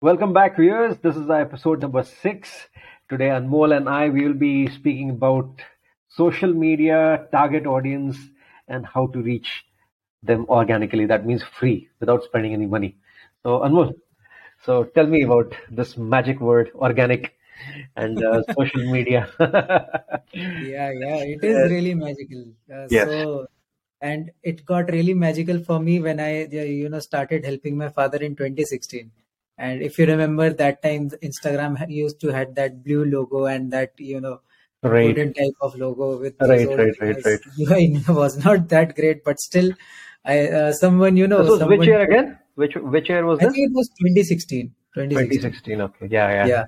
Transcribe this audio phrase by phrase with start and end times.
[0.00, 0.96] Welcome back, viewers.
[0.98, 2.68] This is episode number six.
[3.08, 5.60] Today, Anmol and I will be speaking about
[6.08, 8.16] social media, target audience,
[8.68, 9.64] and how to reach
[10.22, 11.06] them organically.
[11.06, 12.96] That means free, without spending any money.
[13.42, 13.94] So, Anmol,
[14.64, 17.34] so tell me about this magic word, organic,
[17.96, 19.28] and uh, social media.
[20.58, 21.70] Yeah, yeah, it is yes.
[21.70, 22.44] really magical.
[22.72, 23.08] Uh, Yes.
[23.08, 23.46] so,
[24.00, 28.18] and it got really magical for me when I, you know, started helping my father
[28.18, 29.10] in 2016.
[29.58, 33.92] And if you remember that time, Instagram used to had that blue logo and that,
[33.98, 34.40] you know,
[34.80, 35.06] Right.
[35.06, 36.68] wooden type of logo with Right.
[36.68, 36.94] Right.
[37.00, 37.24] Right.
[37.24, 37.40] Right.
[37.58, 39.72] UI was not that great, but still,
[40.24, 42.38] I uh, someone, you know, was which year again?
[42.54, 43.54] Which which year was I this?
[43.54, 44.68] think it was 2016.
[44.94, 45.40] 2016.
[45.42, 45.80] 2016.
[45.80, 46.08] Okay.
[46.10, 46.30] Yeah.
[46.30, 46.46] Yeah.
[46.46, 46.64] Yeah.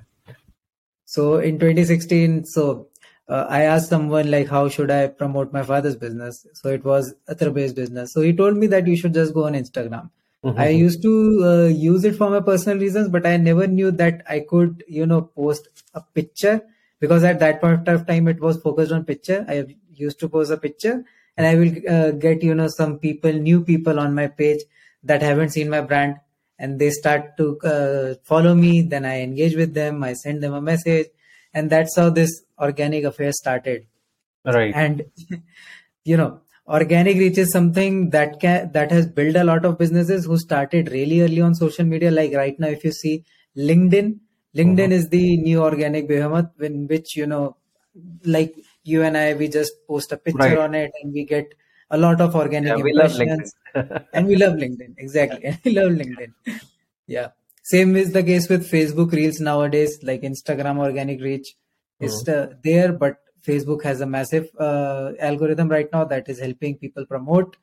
[1.04, 2.88] So in 2016, so
[3.28, 6.44] uh, I asked someone like, how should I promote my father's business?
[6.54, 8.12] So it was Athar-based business.
[8.12, 10.10] So he told me that you should just go on Instagram.
[10.56, 10.78] I Mhm.
[10.78, 11.12] used to
[11.44, 15.06] uh, use it for my personal reasons, but I never knew that I could, you
[15.06, 16.62] know, post a picture
[16.98, 19.44] because at that point of time it was focused on picture.
[19.48, 21.04] I used to post a picture
[21.36, 24.62] and I will uh, get, you know, some people, new people on my page
[25.04, 26.16] that haven't seen my brand
[26.58, 28.82] and they start to uh, follow me.
[28.82, 30.02] Then I engage with them.
[30.02, 31.08] I send them a message
[31.54, 33.86] and that's how this organic affair started
[34.44, 34.74] Right.
[34.74, 35.04] and
[36.04, 36.40] you know
[36.78, 40.90] organic reach is something that can that has built a lot of businesses who started
[40.92, 42.10] really early on social media.
[42.10, 43.24] Like right now if you see
[43.56, 44.10] linkedin
[44.58, 44.98] linkedin Mhm.
[44.98, 47.56] is the new organic behemoth in which you know
[48.36, 48.54] like
[48.92, 50.58] you and i we just post a picture Right.
[50.66, 51.54] on it and we get
[51.90, 52.84] a lot of organic Yeah.
[52.90, 53.54] Impressions.
[54.14, 54.94] And we love linkedin.
[54.98, 55.44] Exactly.
[55.44, 56.32] And we love linkedin.
[57.06, 57.28] Yeah.
[57.72, 59.98] Same is the case with facebook reels nowadays.
[60.10, 61.48] Like instagram organic reach
[62.08, 66.76] is uh, there but facebook has a massive uh, algorithm right now that is helping
[66.78, 67.56] people promote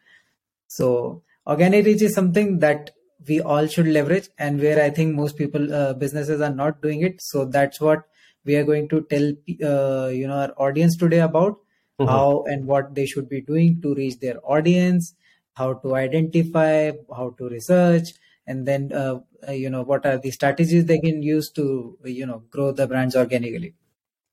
[0.68, 2.92] so organic reach is something that
[3.28, 7.02] we all should leverage and where i think most people uh, businesses are not doing
[7.02, 8.04] it so that's what
[8.46, 9.28] we are going to tell
[9.72, 11.58] uh, you know our audience today about
[12.00, 12.08] Mhm.
[12.10, 15.14] how and what they should be doing to reach their audience
[15.56, 18.14] how to identify how to research
[18.46, 22.26] and then uh, uh, you know what are the strategies they can use to you
[22.26, 23.74] know grow the brands organically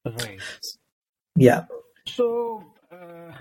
[0.05, 0.45] Right.
[1.37, 1.65] Yeah
[2.07, 2.63] So
[2.93, 3.33] uh,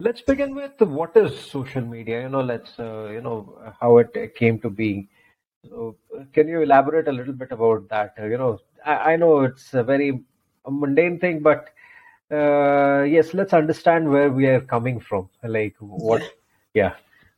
[0.00, 2.22] let's begin with what is social media.
[2.22, 3.36] You know, let's uh, you know
[3.80, 5.08] how it came to be.
[5.68, 8.14] So uh, can you elaborate a little bit about that?
[8.18, 10.22] Uh, you know, I, I know it's a very
[10.68, 11.70] mundane thing, but
[12.30, 15.28] uh, yes, let's understand where we are coming from.
[15.44, 16.22] Like what?
[16.74, 16.94] Yeah.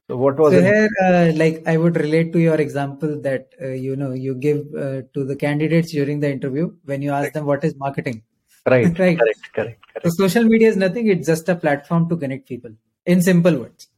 [0.08, 0.64] So what was so it?
[0.64, 4.60] here uh, like i would relate to your example that uh, you know you give
[4.74, 8.22] uh, to the candidates during the interview when you ask them what is marketing
[8.66, 8.96] Right.
[8.98, 9.52] right Correct.
[9.54, 9.78] Correct.
[10.04, 12.70] so social media is nothing it's just a platform to connect people
[13.06, 13.88] in simple words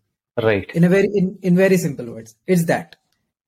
[0.42, 0.70] Right.
[0.74, 2.96] in a very in, in very simple words it's that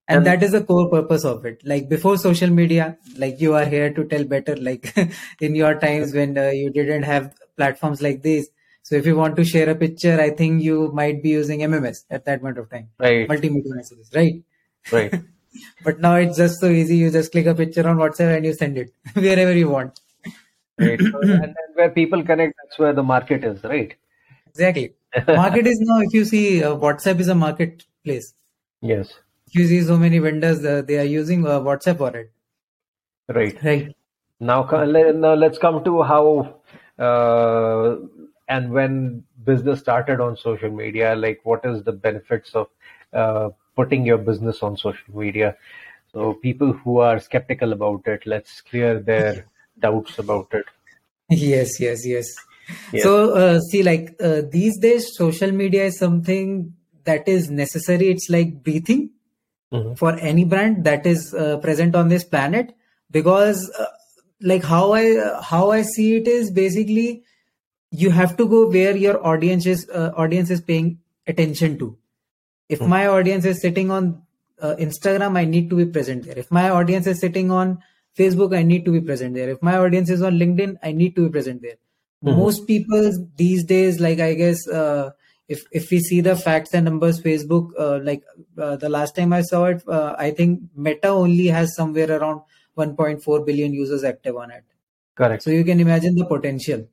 [0.09, 3.55] and And that is the core purpose of it like before social media like you
[3.55, 4.95] are here to tell better like
[5.41, 8.49] in your times when uh, you didn't have platforms like this
[8.83, 12.05] so if you want to share a picture i think you might be using mms
[12.11, 13.29] at that point of time right.
[13.29, 14.43] multimedia messages right
[14.93, 15.13] Right.
[15.85, 18.53] but now it's just so easy you just click a picture on whatsapp and you
[18.53, 20.01] send it wherever you want
[20.79, 21.01] Right.
[21.23, 23.63] And then where people connect, that's where the market is.
[23.65, 23.95] Right.
[24.49, 24.95] exactly
[25.29, 28.35] market is now if you see uh, whatsapp is a marketplace
[28.81, 29.15] Yes.
[29.47, 32.33] if you see so many vendors uh, they are using uh, whatsapp for it
[33.29, 33.59] Right.
[33.63, 33.95] right
[34.41, 36.57] Now, now let's come to how
[36.99, 37.97] uh,
[38.49, 41.15] and when business started on social media.
[41.17, 42.69] Like, what is the benefits of
[43.13, 45.57] uh, putting your business on social media?
[46.13, 49.47] So, people who are skeptical about it, let's clear their
[49.81, 50.65] doubts about it.
[51.31, 52.27] yes yes yes
[53.03, 58.29] so uh, see like uh, these days social media is something that is necessary it's
[58.31, 59.11] like breathing
[59.73, 59.99] Mhm.
[59.99, 62.69] for any brand that is uh, present on this planet
[63.11, 63.87] because uh,
[64.51, 65.03] like how i
[65.43, 67.23] how i see it is basically
[67.91, 70.91] you have to go where your audience is uh, audience is paying
[71.27, 71.89] attention to
[72.69, 72.89] if Mhm.
[72.95, 74.09] my audience is sitting on
[74.63, 77.77] uh, instagram i need to be present there if my audience is sitting on
[78.19, 81.15] facebook i need to be present there if my audience is on linkedin i need
[81.17, 81.79] to be present there
[82.25, 82.37] Mhm.
[82.37, 83.07] most people
[83.41, 85.11] these days like i guess uh,
[85.55, 88.23] if if we see the facts and numbers facebook uh, like
[88.65, 92.41] uh, the last time i saw it uh, i think meta only has somewhere around
[92.75, 94.65] 1.4 billion users active on it
[95.15, 95.43] Correct.
[95.43, 96.87] so you can imagine the potential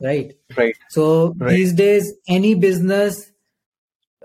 [0.00, 0.76] right Right.
[0.88, 1.50] so Right.
[1.54, 3.32] these days any business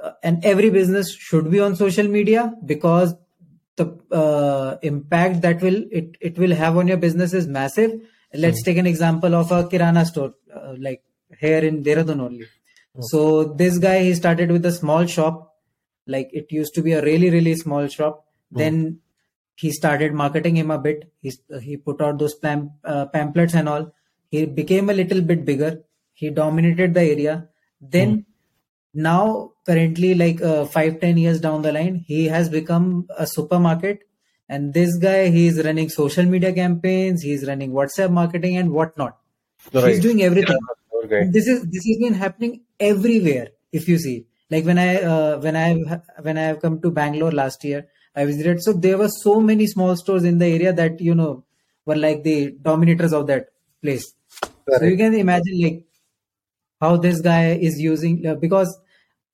[0.02, 3.16] uh, and every business should be on social media because
[3.76, 3.86] the
[4.22, 7.92] uh, impact that will it, it will have on your business is massive
[8.34, 8.66] let's Mhm.
[8.66, 11.02] take an example of a kirana store uh, like
[11.40, 13.04] here in Dehradun only Mhm.
[13.12, 13.22] so
[13.62, 15.40] this guy he started with a small shop
[16.16, 18.58] like it used to be a really really small shop Mhm.
[18.64, 19.00] then
[19.56, 21.02] he started marketing him a bit.
[21.22, 21.32] He
[21.62, 23.84] he put out those pam, uh, pamphlets and all.
[24.32, 25.84] He became a little bit bigger.
[26.14, 27.36] He dominated the area.
[27.80, 28.26] Then mm.
[28.94, 34.00] Now currently like uh, five ten years down the line, he has become a supermarket.
[34.50, 37.22] And this guy, he's running social media campaigns.
[37.22, 39.18] He's running WhatsApp marketing and whatnot.
[39.72, 39.90] Right.
[39.90, 40.58] He's doing everything.
[40.60, 41.30] Yeah, okay.
[41.32, 43.50] This is this has been happening everywhere.
[43.72, 45.74] If you see, like when I uh, when I
[46.22, 48.62] when I have come to Bangalore last year, I visited.
[48.62, 51.46] So there were so many small stores in the area that you know
[51.86, 53.48] were like the dominators of that
[53.82, 54.14] place.
[54.66, 54.82] Correct.
[54.82, 55.86] So you can imagine like
[56.80, 58.78] how this guy is using uh, because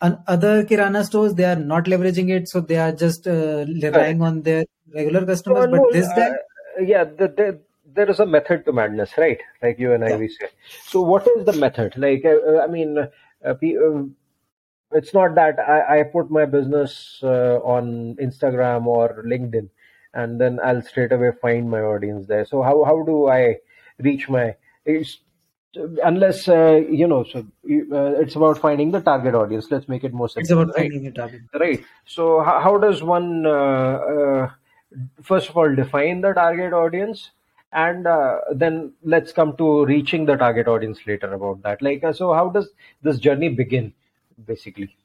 [0.02, 4.42] other kirana stores they are not leveraging it, so they are just uh, relying on
[4.42, 5.68] their regular customers.
[5.70, 7.60] but no, this guy, uh, yeah, the, the,
[7.94, 9.40] there is a method to madness, right?
[9.62, 10.18] Like you and I, yeah.
[10.18, 10.50] we say.
[10.86, 11.98] So what is the method?
[11.98, 12.98] Like uh, I mean.
[13.46, 13.54] Uh,
[14.92, 19.70] it's not that I, I put my business uh, on Instagram or LinkedIn
[20.14, 22.46] and then I'll straight away find my audience there.
[22.46, 23.58] So how how do I
[24.00, 24.56] reach my
[26.04, 30.14] unless uh, you know so uh, it's about finding the target audience let's make it
[30.14, 30.78] more simple it's about right?
[30.78, 33.50] finding the target right so how, how does one uh,
[34.14, 34.50] uh,
[35.22, 37.32] first of all define the target audience
[37.72, 42.34] and uh, then let's come to reaching the target audience later about that like so
[42.34, 42.70] how does
[43.04, 43.94] this journey begin
[44.46, 44.96] basically.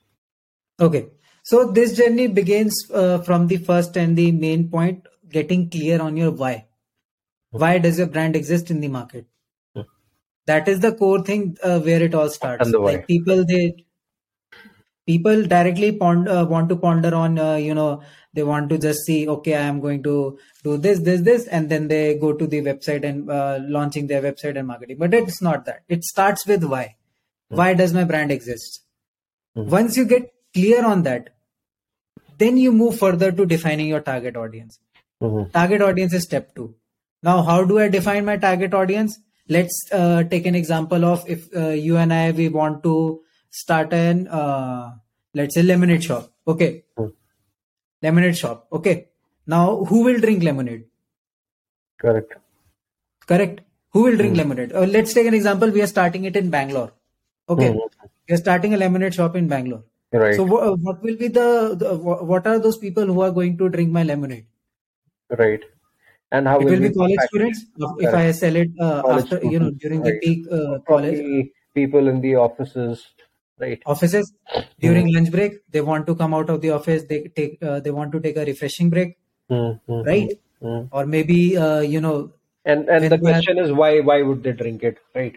[0.81, 1.09] Okay.
[1.43, 6.17] So this journey begins uh, from the first and the main point, getting clear on
[6.17, 6.67] your why.
[7.51, 9.27] Why does your brand exist in the market?
[10.47, 12.71] That is the core thing uh, where it all starts.
[12.71, 13.85] Like people, they
[15.07, 18.03] people directly pond, uh, want to ponder on, uh, you know,
[18.33, 21.69] they want to just see, okay, I am going to do this, this, this, and
[21.71, 24.97] then they go to the website and uh, launching their website and marketing.
[24.99, 25.83] But it's not that.
[25.89, 26.97] It starts with why.
[27.51, 27.57] Hmm.
[27.57, 28.83] Why does my brand exist?
[29.57, 29.71] Mm-hmm.
[29.71, 31.31] Once you get clear on that,
[32.39, 34.81] then you move further to defining your target audience.
[35.23, 35.51] Mm-hmm.
[35.51, 36.75] Target audience is step two.
[37.23, 39.19] Now, how do I define my target audience?
[39.49, 43.21] Let's uh, take an example of if uh, you and I we want to
[43.51, 44.93] start an uh,
[45.35, 46.31] let's say lemonade shop.
[46.47, 47.11] Okay, mm-hmm.
[48.03, 48.67] lemonade shop.
[48.73, 49.09] Okay.
[49.47, 50.85] Now, who will drink lemonade?
[51.99, 52.33] Correct.
[53.27, 53.61] Correct.
[53.91, 54.49] Who will drink mm-hmm.
[54.49, 54.73] lemonade?
[54.73, 55.71] Uh, let's take an example.
[55.71, 56.93] We are starting it in Bangalore.
[57.49, 57.69] Okay.
[57.69, 58.07] Mm-hmm.
[58.27, 59.85] You're starting a lemonade shop in Bangalore.
[60.13, 60.35] Right.
[60.35, 63.69] So w- what will be the, the, what are those people who are going to
[63.69, 64.47] drink my lemonade?
[65.29, 65.63] Right.
[66.33, 67.67] And how it will, will be college students
[67.99, 70.15] if I sell it uh, after you know during right.
[70.15, 71.51] the peak uh, college.
[71.75, 73.05] People in the offices,
[73.59, 73.83] right?
[73.85, 74.33] Offices
[74.79, 75.15] during mm.
[75.15, 77.05] lunch break, they want to come out of the office.
[77.09, 79.19] They take uh, they want to take a refreshing break,
[79.51, 80.03] mm-hmm.
[80.03, 80.31] right?
[80.63, 80.89] Mm.
[80.93, 82.33] Or maybe uh, you know.
[82.65, 85.37] And and the question are, is why why would they drink it, right?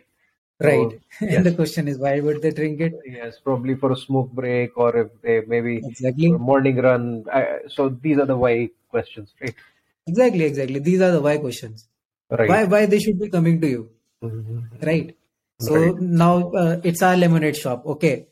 [0.60, 0.90] Right.
[0.90, 1.36] So, yes.
[1.36, 2.94] and the question is, why would they drink it?
[3.06, 7.26] Yes, probably for a smoke break or if they maybe exactly morning run.
[7.32, 9.54] I, so these are the why questions, right?
[10.08, 10.80] Exactly, exactly.
[10.80, 11.88] These are the why questions.
[12.30, 12.50] Right.
[12.50, 13.90] Why why they should be coming to you,
[14.24, 14.86] mm-hmm.
[14.86, 15.16] right?
[15.60, 16.02] So right.
[16.02, 18.28] now uh, it's our lemonade shop, okay?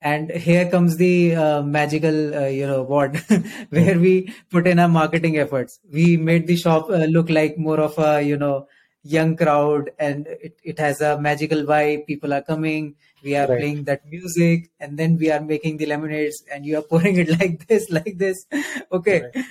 [0.00, 3.16] And here comes the uh, magical, uh, you know, what,
[3.70, 5.80] where we put in our marketing efforts.
[5.92, 8.68] We made the shop uh, look like more of a, you know,
[9.02, 13.58] young crowd and it, it has a magical vibe people are coming we are right.
[13.58, 17.28] playing that music and then we are making the lemonades and you are pouring it
[17.40, 18.44] like this like this
[18.92, 19.44] okay right.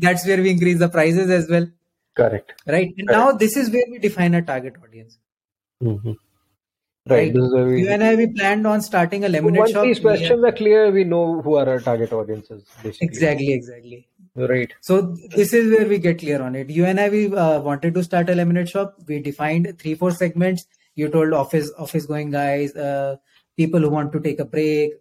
[0.00, 1.66] That's where we increase the prices as well
[2.14, 3.18] correct right and correct.
[3.18, 5.18] now this is where we define a target audience
[5.82, 6.12] mm-hmm.
[7.08, 7.32] Right.
[7.32, 7.66] right.
[7.66, 9.60] We, you and I, we planned on starting a lemonade shop.
[9.60, 9.84] once shop.
[9.84, 12.64] these questions are clear, we know who are our target audiences.
[12.82, 13.06] Basically.
[13.06, 14.08] Exactly, exactly.
[14.34, 14.72] Right.
[14.80, 16.68] So this is where we get clear on it.
[16.68, 18.96] You and I, we uh, wanted to start a lemonade shop.
[19.06, 20.66] We defined three, four segments.
[20.96, 23.16] You told office, office going guys, uh,
[23.56, 24.92] people who want to take a break.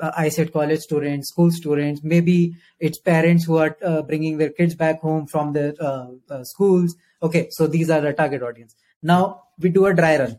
[0.00, 2.02] Uh, I said college students, school students.
[2.02, 6.44] Maybe it's parents who are uh, bringing their kids back home from their uh, uh,
[6.44, 6.96] schools.
[7.22, 8.74] Okay, so these are the target audience.
[9.02, 10.38] Now we do a dry run.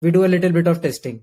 [0.00, 1.22] We do a little bit of testing.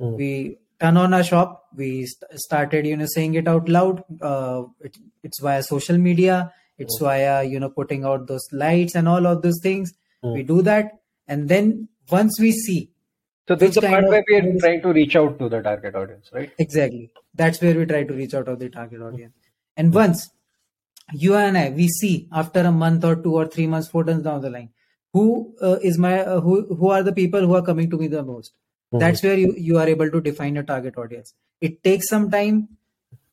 [0.00, 0.16] Mm.
[0.16, 4.62] We turn on our shop we st- started you know saying it out loud uh,
[4.80, 7.04] it, it's via social media it's oh.
[7.04, 10.32] via you know putting out those lights and all of those things oh.
[10.32, 10.92] we do that
[11.28, 12.90] and then once we see
[13.46, 15.94] so this is the part where we are trying to reach out to the target
[15.94, 16.50] audience right?
[16.58, 17.10] Exactly.
[17.34, 19.34] That's where we try to reach out of the target audience.
[19.76, 20.30] And once
[21.12, 24.24] you and i we see after a month or two or three months four months
[24.24, 24.70] down the line
[25.12, 28.06] who uh, is my uh, who who are the people who are coming to me
[28.08, 28.52] the most?
[28.52, 28.98] Mm-hmm.
[29.00, 31.34] that's where you, you are able to define your target audience.
[31.60, 32.68] It takes some time.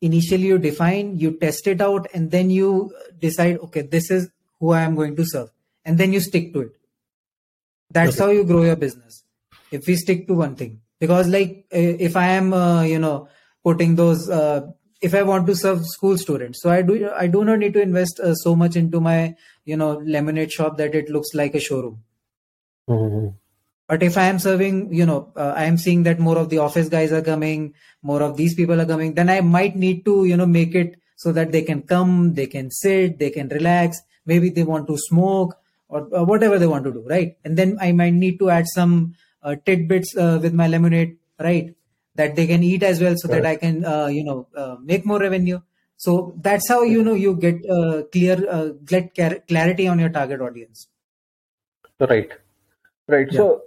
[0.00, 4.72] Initially you define you test it out and then you decide okay this is who
[4.72, 5.50] i am going to serve.
[5.84, 6.72] And then you stick to it.
[7.90, 8.24] That's okay.
[8.24, 9.24] how you grow your business
[9.72, 13.28] if we stick to one thing because like if i am uh, you know
[13.64, 14.60] putting those uh,
[15.02, 16.62] if I want to serve school students.
[16.62, 19.76] So I do I do not need to invest uh, so much into my you
[19.76, 22.02] know lemonade shop that it looks like a showroom.
[22.88, 23.28] Mm-hmm.
[23.88, 26.58] But if I am serving, you know, uh, I am seeing that more of the
[26.58, 30.24] office guys are coming, more of these people are coming, then I might need to,
[30.24, 34.00] you know, make it so that they can come, they can sit, they can relax.
[34.24, 35.56] Maybe they want to smoke
[35.88, 37.36] or uh, whatever they want to do, right?
[37.44, 41.74] And then I might need to add some uh, tidbits uh, with my lemonade, right?
[42.14, 45.06] That they can eat as well, so that I can, uh, you know, uh, make
[45.06, 45.60] more revenue.
[45.96, 50.10] So that's how you know you get uh, clear, uh, get clar- clarity on your
[50.10, 50.88] target audience.
[51.98, 52.30] Right.
[53.08, 53.30] Right.
[53.30, 53.38] Yeah.
[53.38, 53.62] So,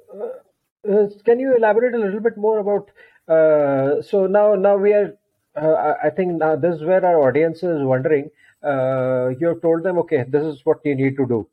[1.25, 2.91] can you elaborate a little bit more about?
[3.27, 5.17] Uh, so now, now we are.
[5.55, 8.29] Uh, I think now this is where our audience is wondering.
[8.61, 11.47] Uh, you have told them, okay, this is what you need to do,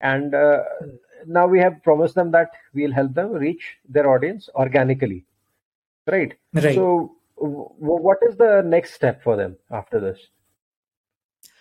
[0.00, 0.62] and uh,
[1.26, 5.24] now we have promised them that we'll help them reach their audience organically,
[6.06, 6.34] right?
[6.52, 6.74] Right.
[6.74, 10.18] So, w- what is the next step for them after this?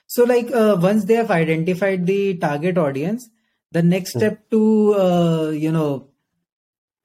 [0.08, 3.30] So, like uh, once they have identified the target audience,
[3.72, 4.18] the next Hmm.
[4.18, 6.10] step to uh, you know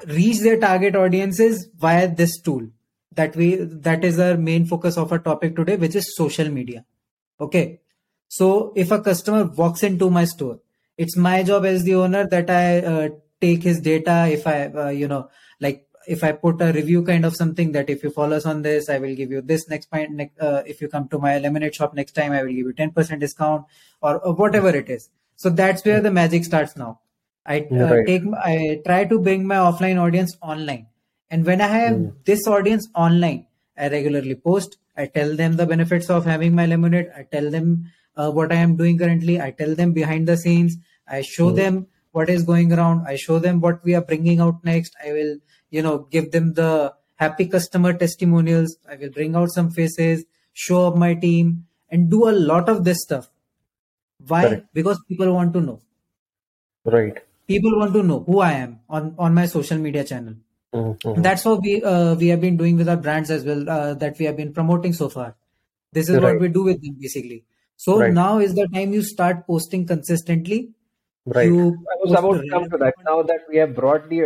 [0.07, 2.69] reach their target audience is via this tool.
[3.15, 6.85] That we that is our main focus of our topic today, which is social media.
[7.41, 7.81] Okay.
[8.29, 10.61] So, if a customer walks into my store,
[10.97, 13.09] it's my job as the owner that I uh,
[13.41, 14.29] take his data.
[14.31, 15.29] If I uh, you know
[15.61, 18.63] like if I put a review kind of something that if you follow us on
[18.63, 20.11] this, I will give you this next point.
[20.13, 22.73] Next, uh, if you come to my lemonade shop next time, I will give you
[22.73, 23.67] 10% discount
[24.01, 25.09] or, or whatever it is.
[25.37, 27.01] So that's where the magic starts now.
[27.45, 28.07] I uh, Right.
[28.07, 30.87] take, I try to bring my offline audience online.
[31.31, 33.47] And when I have this audience online,
[33.77, 34.77] I regularly post.
[34.97, 37.11] I tell them the benefits of having my lemonade.
[37.17, 39.41] I tell them uh, what I am doing currently.
[39.41, 40.77] I tell them behind the scenes.
[41.09, 43.07] I show them what is going around.
[43.07, 44.95] I show them what we are bringing out next.
[45.05, 45.37] I will,
[45.71, 48.77] you know, give them the happy customer testimonials.
[48.89, 52.85] I will bring out some faces, show up my team, and do a lot of
[52.85, 53.31] this stuff.
[54.27, 54.43] Why?
[54.49, 54.67] Correct.
[54.73, 55.81] Because people want to know.
[56.85, 57.19] Right.
[57.49, 60.35] People want to know who I am on on my social media channel.
[60.75, 61.23] Mhm.
[61.23, 63.69] That's what we uh, we have been doing with our brands as well.
[63.69, 65.35] Uh, that we have been promoting so far.
[65.93, 67.45] This is what we do with them basically.
[67.85, 68.13] So Right.
[68.15, 70.59] now is the time you start posting consistently.
[71.27, 71.47] Right.
[71.49, 72.95] You I was about to come to that.
[73.05, 74.21] Now that we have broadly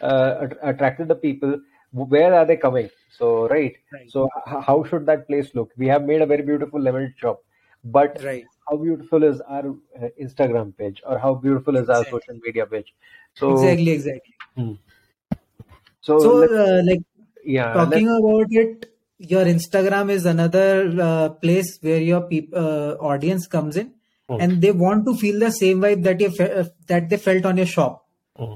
[0.00, 1.60] uh, attracted the people,
[1.92, 2.88] where are they coming?
[3.10, 3.76] So, right.
[3.92, 4.10] Right.
[4.10, 5.72] So, h- how should that place look?
[5.76, 7.42] We have made a very beautiful lemon shop,
[7.84, 8.46] but Right.
[8.70, 9.68] how beautiful is our
[10.00, 12.94] uh, Instagram page, or how beautiful is our social media page?
[13.34, 13.90] So, Exactly.
[13.90, 14.34] Exactly.
[14.56, 14.72] hmm.
[16.00, 17.02] so, So uh, like
[17.44, 23.46] yeah, talking about it, your Instagram is another uh, place where your peop- uh, audience
[23.46, 23.92] comes in,
[24.28, 24.40] Hmm.
[24.40, 27.44] and they want to feel the same vibe that you fe- uh, that they felt
[27.44, 28.06] on your shop.
[28.36, 28.54] Hmm.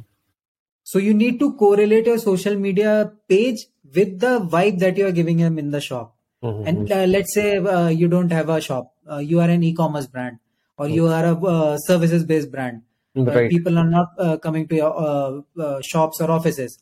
[0.84, 5.12] So you need to correlate your social media page with the vibe that you are
[5.12, 6.14] giving them in the shop.
[6.42, 6.66] Mhm.
[6.68, 10.06] And uh, let's say uh, you don't have a shop, uh, you are an e-commerce
[10.06, 10.38] brand,
[10.78, 12.82] or you are a uh, services-based brand.
[13.18, 13.48] Right.
[13.50, 16.78] people are not uh, coming to your uh, uh, shops or offices.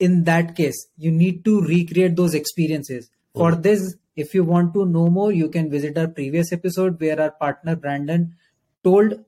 [0.00, 3.08] In that case, you need to recreate those experiences.
[3.36, 7.20] For this, if you want to know more, you can visit our previous episode where
[7.20, 8.34] our partner Brandon
[8.82, 9.24] told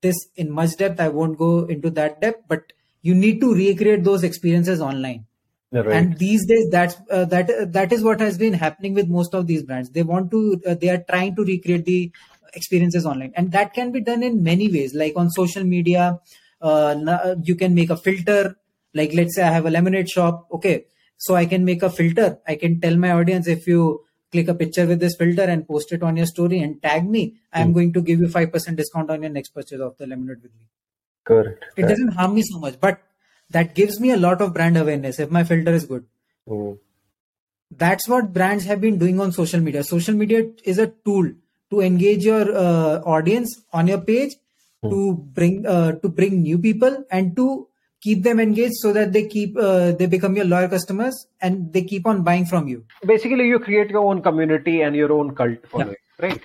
[0.00, 1.00] this in much depth.
[1.00, 2.72] I won't go into that depth, but
[3.02, 5.24] you need to recreate those experiences online.
[5.70, 5.86] Right.
[5.86, 9.34] and these days that's uh, that uh, that is what has been happening with most
[9.34, 9.90] of these brands.
[9.90, 12.10] They want to uh, they are trying to recreate the
[12.54, 13.34] experiences online.
[13.36, 16.20] And that can be done in many ways like on social media
[16.62, 18.56] uh, you can make a filter.
[18.94, 20.46] Like let's say i have a lemonade shop.
[20.52, 20.86] Okay
[21.26, 22.38] so i can make a filter.
[22.46, 25.92] I can tell my audience if you click a picture with this filter and post
[25.92, 27.22] it on your story and tag me
[27.52, 30.52] i'm going to give you 5% discount on your next purchase of the lemonade with
[30.52, 30.66] me.
[31.24, 31.64] Correct.
[31.76, 33.00] it doesn't harm me so much but
[33.50, 36.04] that gives me a lot of brand awareness if my filter is good.
[36.48, 36.78] Mhm.
[37.70, 39.84] that's what brands have been doing on social media.
[39.84, 41.30] Social media is a tool
[41.70, 44.36] to engage your uh, audience on your page
[44.82, 47.67] to bring uh, to bring new people and to
[48.00, 51.82] keep them engaged so that they keep uh, they become your loyal customers and they
[51.82, 55.66] keep on buying from you Basically, you create your own community and your own cult
[55.68, 56.40] following, right?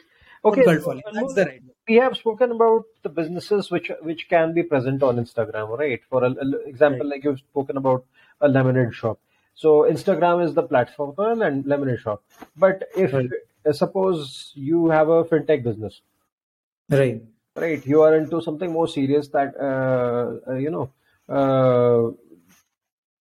[0.45, 0.63] Okay.
[0.63, 1.03] cult following.
[1.13, 5.17] That's the right we have spoken about the businesses which which can be present on
[5.17, 6.01] Instagram, right?
[6.09, 8.05] For an example, like you've spoken about
[8.41, 9.19] a lemonade shop.
[9.55, 12.23] So Instagram is the platform for a lemonade shop.
[12.55, 13.29] But if Right.
[13.65, 16.01] uh, suppose you have a fintech business,
[16.89, 17.21] right
[17.55, 17.85] right?
[17.85, 20.91] You are into something more serious that uh, uh, you know
[21.29, 22.11] uh,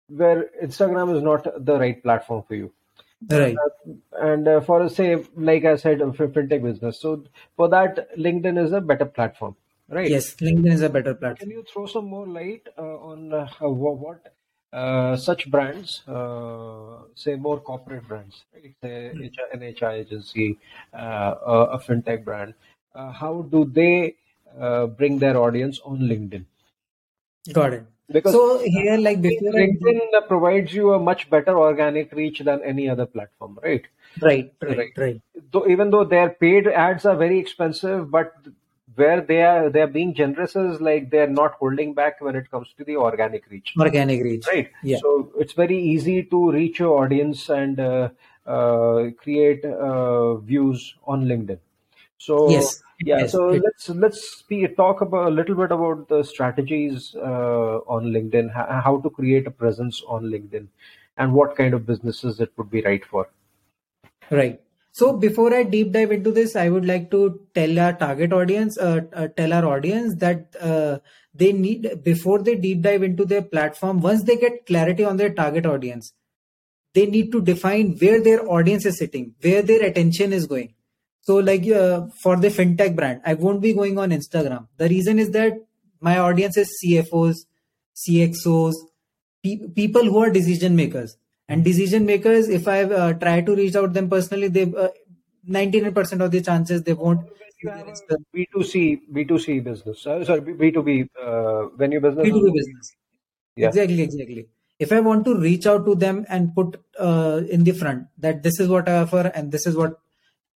[0.09, 2.73] where Instagram is not the right platform for you
[3.31, 3.57] right
[4.13, 7.25] and uh, for say like i said a fin- fintech business so
[7.57, 9.57] for that linkedin is a better platform
[9.89, 11.37] right yes linkedin is a better platform.
[11.37, 14.35] can you throw some more light uh, on uh, what
[14.73, 18.75] uh, such brands, uh, say more corporate brands, right?
[18.83, 20.59] say an HR agency,
[20.93, 22.55] uh, a fintech brand,
[22.93, 24.17] uh, how do they
[24.61, 26.45] uh, bring their audience on LinkedIn?
[27.53, 27.87] Got it.
[28.11, 30.27] Because so here, like before, LinkedIn I...
[30.27, 33.85] provides you a much better organic reach than any other platform, right?
[34.21, 34.93] Right, right, right.
[34.97, 35.23] right.
[35.51, 38.35] Though even though their paid ads are very expensive, but
[38.97, 42.51] where they are they are being generous is like they're not holding back when it
[42.51, 46.79] comes to the organic reach organic reach right yeah so it's very easy to reach
[46.79, 48.09] your audience and uh,
[48.47, 51.59] uh, create uh, views on linkedin
[52.25, 57.15] so yes yeah so let's let's speak, talk about a little bit about the strategies
[57.17, 58.53] uh, on linkedin
[58.89, 60.69] how to create a presence on linkedin
[61.17, 63.29] and what kind of businesses it would be right for
[64.31, 64.61] right
[64.97, 68.79] so before I deep dive into this, I would like to tell our target audience,
[68.79, 70.99] uh, uh, tell our audience that uh,
[71.35, 74.01] they need before they deep dive into their platform.
[74.01, 76.13] Once they get clarity on their target audience,
[76.93, 80.74] they need to define where their audience is sitting, where their attention is going.
[81.25, 84.69] So, like uh, for the fintech brand, I won't be going on Instagram.
[84.77, 85.55] The reason is that
[86.01, 87.47] my audience is CFOs,
[87.97, 88.75] CXOs,
[89.43, 91.17] pe- people who are decision makers.
[91.49, 94.89] And decision makers if i uh, try to reach out them personally they uh,
[95.49, 97.21] 99% of the chances they won't
[98.35, 102.93] b2c b2c business uh, sorry b2b uh, when you business b2b business.
[103.57, 103.69] Yeah.
[103.69, 104.49] exactly exactly.
[104.79, 108.43] If i want to reach out to them and put uh, in the front that
[108.43, 110.01] this is what i offer and this is what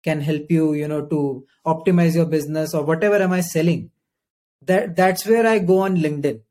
[0.08, 1.22] can help you you know to
[1.74, 3.90] optimize your business or whatever am i selling.
[4.72, 6.42] That that's where i go on linkedin.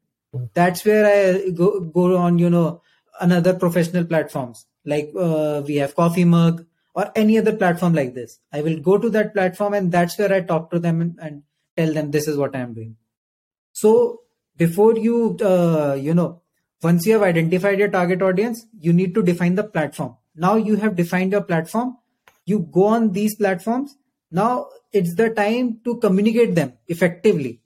[0.54, 2.82] That's where i go go on you know
[3.20, 4.66] another professional platforms.
[4.84, 8.38] Like uh, we have coffee mug or any other platform like this.
[8.52, 11.42] I will go to that platform and that's where i talk to them and, and
[11.76, 12.96] tell them this is what i am doing.
[13.72, 13.92] So
[14.56, 16.42] before you uh, you know
[16.82, 20.16] once you have identified your target audience you need to define the platform.
[20.34, 21.96] Now you have defined your platform
[22.46, 23.96] you go on these platforms.
[24.30, 27.60] Now it's the time to communicate them effectively.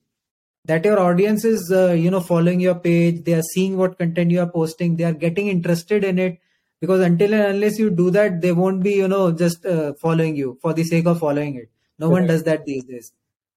[0.67, 3.25] That your audience is uh, you know following your page.
[3.25, 4.97] They are seeing what content you are posting.
[4.97, 6.39] They are getting interested in it
[6.81, 10.37] because until and unless you do that they won't be you know just uh, following
[10.37, 11.71] you for the sake of following it.
[11.99, 13.13] No one does that these days.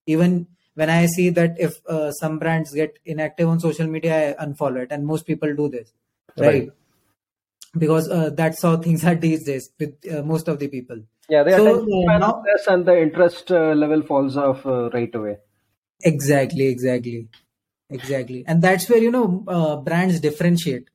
[0.05, 4.45] Even when i see that if uh, some brands get inactive on social media i
[4.45, 4.91] unfollow it.
[4.91, 5.93] And most people do this.
[6.37, 6.69] Right, right.
[7.77, 11.43] because uh, that's how things are these days with uh, most of the people yeah
[11.43, 15.37] they so, uh, now, and the interest level falls off right away.
[16.03, 17.29] Exactly exactly
[17.89, 18.43] exactly.
[18.47, 20.89] And that's where you know uh, brands differentiate.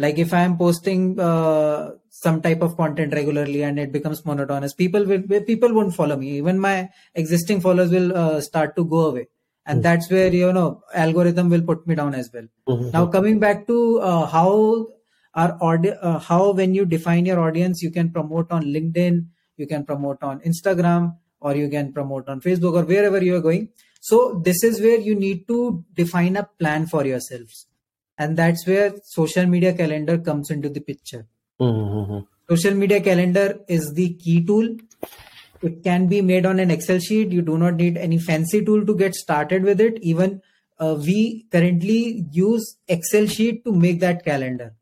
[0.00, 4.72] Like if i am posting uh, some type of content regularly and it becomes monotonous
[4.72, 6.30] people will people won't follow me.
[6.38, 9.28] Even my existing followers will uh, start to go away.
[9.66, 9.82] And mm-hmm.
[9.82, 12.46] that's where you know algorithm will put me down as well.
[12.68, 12.90] Mm-hmm.
[12.90, 14.88] now coming back to uh, how
[15.40, 19.66] our audience uh, how when you define your audience you can promote on linkedin you
[19.72, 23.68] can promote on instagram or you can promote on facebook or wherever you are going
[24.00, 27.66] so this is where you need to define a plan for yourselves.
[28.16, 31.26] And that's where social media calendar comes into the picture.
[31.60, 32.20] Mm-hmm.
[32.48, 34.76] Social media calendar is the key tool.
[35.62, 37.32] It can be made on an Excel sheet.
[37.32, 39.98] You do not need any fancy tool to get started with it.
[40.00, 40.40] Even
[40.78, 44.74] uh, we currently use Excel sheet to make that calendar.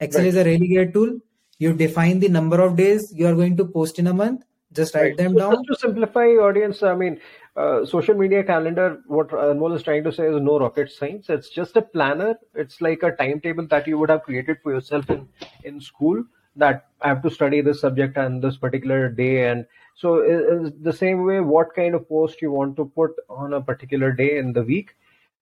[0.00, 0.28] Excel right.
[0.28, 1.18] is a really great tool.
[1.58, 4.44] You define the number of days you are going to post in a month.
[4.72, 5.16] Just write right.
[5.16, 5.64] them so down.
[5.66, 7.20] Just to simplify, audience, I mean,
[7.56, 11.28] uh, social media calendar, what Anmol is trying to say is no rocket science.
[11.28, 12.36] It's just a planner.
[12.54, 15.28] It's like a timetable that you would have created for yourself in,
[15.64, 16.22] in school
[16.56, 19.48] that I have to study this subject on this particular day.
[19.48, 23.54] And so is the same way, what kind of post you want to put on
[23.54, 24.94] a particular day in the week,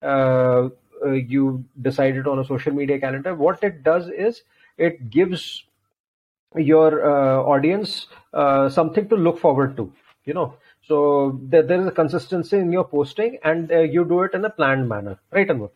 [0.03, 0.69] uh,
[1.05, 3.35] uh, you decided on a social media calendar.
[3.35, 4.43] What it does is
[4.77, 5.65] it gives
[6.57, 9.93] your uh, audience uh, something to look forward to,
[10.25, 10.55] you know
[10.89, 14.45] so there, there is a consistency in your posting, and uh, you do it in
[14.45, 15.71] a planned manner, right, Anmol?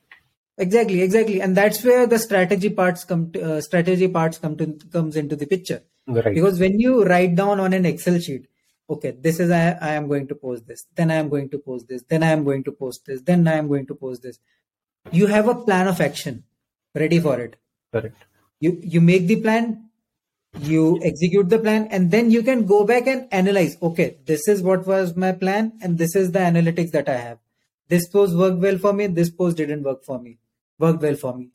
[0.56, 3.30] Exactly, exactly, and that's where the strategy parts come.
[3.32, 5.82] To, uh, strategy parts come to comes into the picture.
[6.06, 6.34] Right.
[6.34, 8.46] Because when you write down on an Excel sheet,
[8.88, 11.58] okay, this is I, I am going to post this, then I am going to
[11.58, 14.22] post this, then I am going to post this, then I am going to post
[14.22, 14.38] this.
[15.10, 16.44] You have a plan of action.
[16.94, 17.56] Ready for it.
[17.92, 18.16] Correct.
[18.60, 19.90] You you make the plan,
[20.60, 24.62] you execute the plan and then you can go back and analyze okay this is
[24.62, 27.38] what was my plan and this is the analytics that i have.
[27.88, 30.38] This post worked well for me this post didn't work for me
[30.78, 31.50] worked well for me.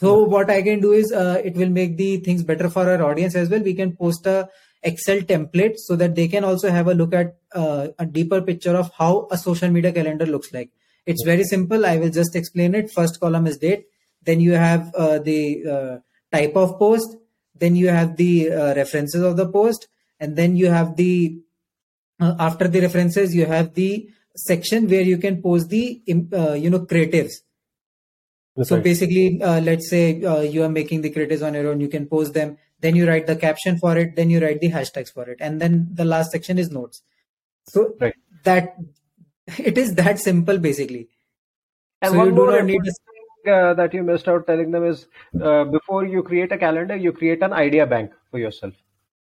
[0.00, 3.02] So what i can do is uh, it will make the things better for our
[3.02, 3.60] audience as well.
[3.60, 4.48] We can post a
[4.82, 8.74] excel template so that they can also have a look at uh, a deeper picture
[8.74, 10.70] of how a social media calendar looks like
[11.06, 11.86] it's very simple.
[11.86, 12.90] I will just explain it.
[12.90, 13.86] First column is date.
[14.22, 15.98] Then you have uh, the uh,
[16.36, 17.16] type of post.
[17.54, 19.88] Then you have the uh, references of the post.
[20.18, 21.40] And then you have the
[22.20, 26.70] uh, after the references you have the section where you can post the uh, you
[26.70, 27.32] know creatives.
[28.62, 28.84] So Right.
[28.84, 31.80] basically uh, let's say uh, you are making the creatives on your own.
[31.80, 32.58] You can post them.
[32.80, 34.16] Then you write the caption for it.
[34.16, 35.38] Then you write the hashtags for it.
[35.40, 37.02] And then the last section is notes.
[37.66, 38.14] So Right.
[38.44, 38.76] that
[39.58, 41.08] it is that simple basically
[42.02, 44.70] And so one you do more not need thing uh, that you missed out telling
[44.70, 45.06] them is
[45.40, 48.74] uh, before you create a calendar, you create an idea bank for yourself.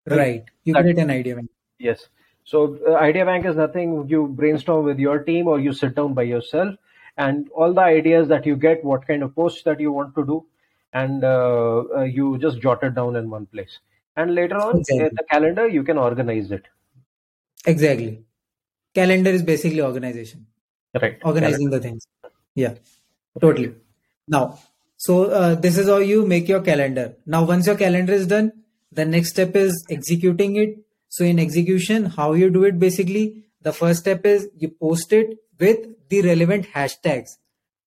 [0.07, 1.51] right you That- create an idea bank.
[1.79, 2.09] Yes.
[2.45, 6.14] So uh, idea bank is nothing you brainstorm with your team or you sit down
[6.14, 6.77] by yourself
[7.16, 10.25] and all the ideas that you get, what kind of posts that you want to
[10.27, 10.47] do,
[10.92, 13.81] and uh, uh, you just jot it down in one place.
[14.16, 14.99] And later on, Exactly.
[14.99, 16.66] in the calendar, you can organize it.
[17.66, 18.25] exactly
[18.99, 20.47] calendar is basically organization.
[21.03, 21.19] Right.
[21.25, 22.07] organizing the things.
[22.55, 22.75] Yeah.
[23.41, 23.75] Totally.
[24.27, 24.59] Now
[24.97, 27.17] so uh, this is how you make your calendar.
[27.27, 28.53] Now once your calendar is done
[28.93, 30.79] the next step is executing it.
[31.09, 33.27] So in execution how you do it basically
[33.61, 37.37] the first step is you post it with the relevant hashtags.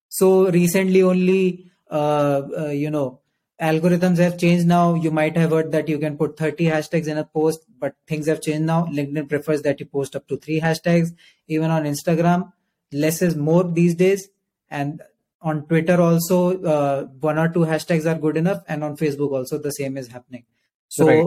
[0.09, 3.21] So recently only uh, uh, you know
[3.61, 4.95] algorithms have changed now.
[4.95, 8.27] You might have heard that you can put 30 hashtags in a post but things
[8.27, 8.85] have changed now.
[8.85, 11.09] Linkedin prefers that you post up to three hashtags
[11.47, 12.51] even on instagram.
[12.91, 14.29] Less is more these days.
[14.69, 15.01] And
[15.41, 19.57] on twitter also uh, one or two hashtags are good enough and on facebook also
[19.57, 20.43] the same is happening.
[20.89, 21.25] So Right.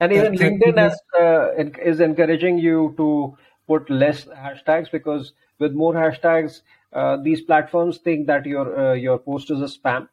[0.00, 3.36] And even LinkedIn has, uh, is encouraging you to
[3.66, 6.60] put less hashtags because with more hashtags,
[6.92, 10.08] uh, these platforms think that your uh, your post is a spam,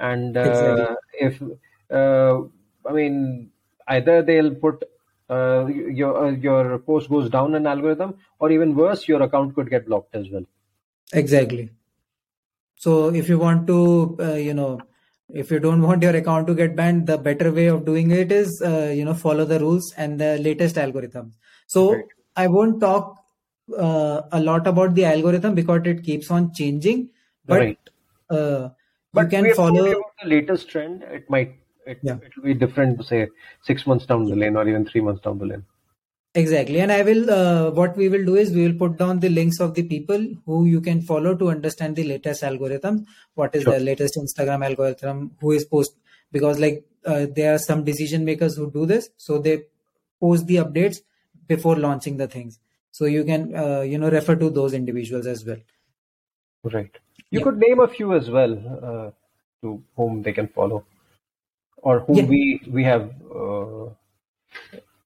[0.00, 0.96] and uh, Exactly.
[1.12, 1.42] if
[1.90, 2.40] uh,
[2.86, 3.50] I mean
[3.88, 4.84] either they'll put
[5.30, 9.70] uh, your uh, your post goes down an algorithm, or even worse, your account could
[9.70, 10.44] get blocked as well.
[11.12, 11.70] Exactly.
[12.76, 14.86] So if you want to, uh, you know,
[15.28, 18.30] if you don't want your account to get banned, the better way of doing it
[18.32, 21.32] is, uh, you know, follow the rules and the latest algorithms.
[21.66, 22.04] So Right.
[22.36, 23.16] I won't talk
[23.76, 27.10] uh, a lot about the algorithm because it keeps on changing,
[27.44, 27.78] but Right.
[29.16, 29.90] Uh, you But can we have told follow.
[29.90, 31.02] about the latest trend.
[31.04, 32.18] It might it Yeah.
[32.26, 33.28] it will be different, say
[33.62, 35.64] six months down the lane, or even three months down the lane.
[36.34, 36.80] Exactly.
[36.80, 39.58] And I will, uh, what we will do is we will put down the links
[39.58, 43.06] of the people who you can follow to understand the latest algorithm.
[43.34, 43.72] What is Sure.
[43.72, 45.30] the latest Instagram algorithm?
[45.40, 45.96] Who is post?
[46.32, 49.08] Because like uh, there are some decision makers who do this.
[49.16, 49.64] So they
[50.20, 50.98] post the updates
[51.46, 52.58] before launching the things.
[52.90, 55.58] So you can, uh, you know, refer to those individuals as well.
[56.64, 56.98] Right.
[57.30, 57.44] You Yeah.
[57.44, 59.10] could name a few as well uh,
[59.62, 60.84] to whom they can follow,
[61.78, 62.26] or whom Yeah.
[62.26, 63.86] we we have uh,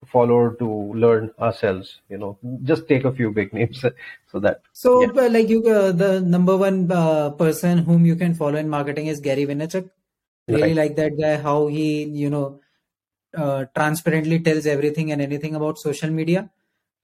[0.07, 2.01] followed to learn ourselves.
[2.09, 3.85] You know, just take a few big names
[4.33, 5.25] so that So Yeah.
[5.25, 9.07] uh, like you, uh, the number one uh, person whom you can follow in marketing
[9.07, 9.91] is Gary Vaynerchuk.
[10.49, 10.77] Really Right.
[10.77, 12.61] like that guy, how he, you know,
[13.37, 16.51] uh, transparently tells everything and anything about social media.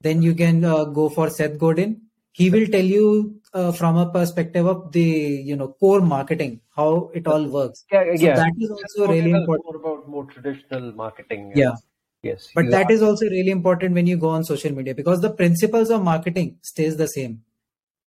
[0.01, 2.03] Then you can uh, go for Seth Godin.
[2.33, 7.11] He will tell you uh, from a perspective of the, you know, core marketing, how
[7.15, 7.85] it all works.
[7.91, 8.37] yeah, So yeah.
[8.37, 9.65] that is also really important.
[9.67, 11.53] More about more traditional marketing.
[11.55, 11.75] Yeah.
[12.23, 12.49] Yes.
[12.55, 15.31] But that a- is also really important when you go on social media because the
[15.31, 17.43] principles of marketing stays the same.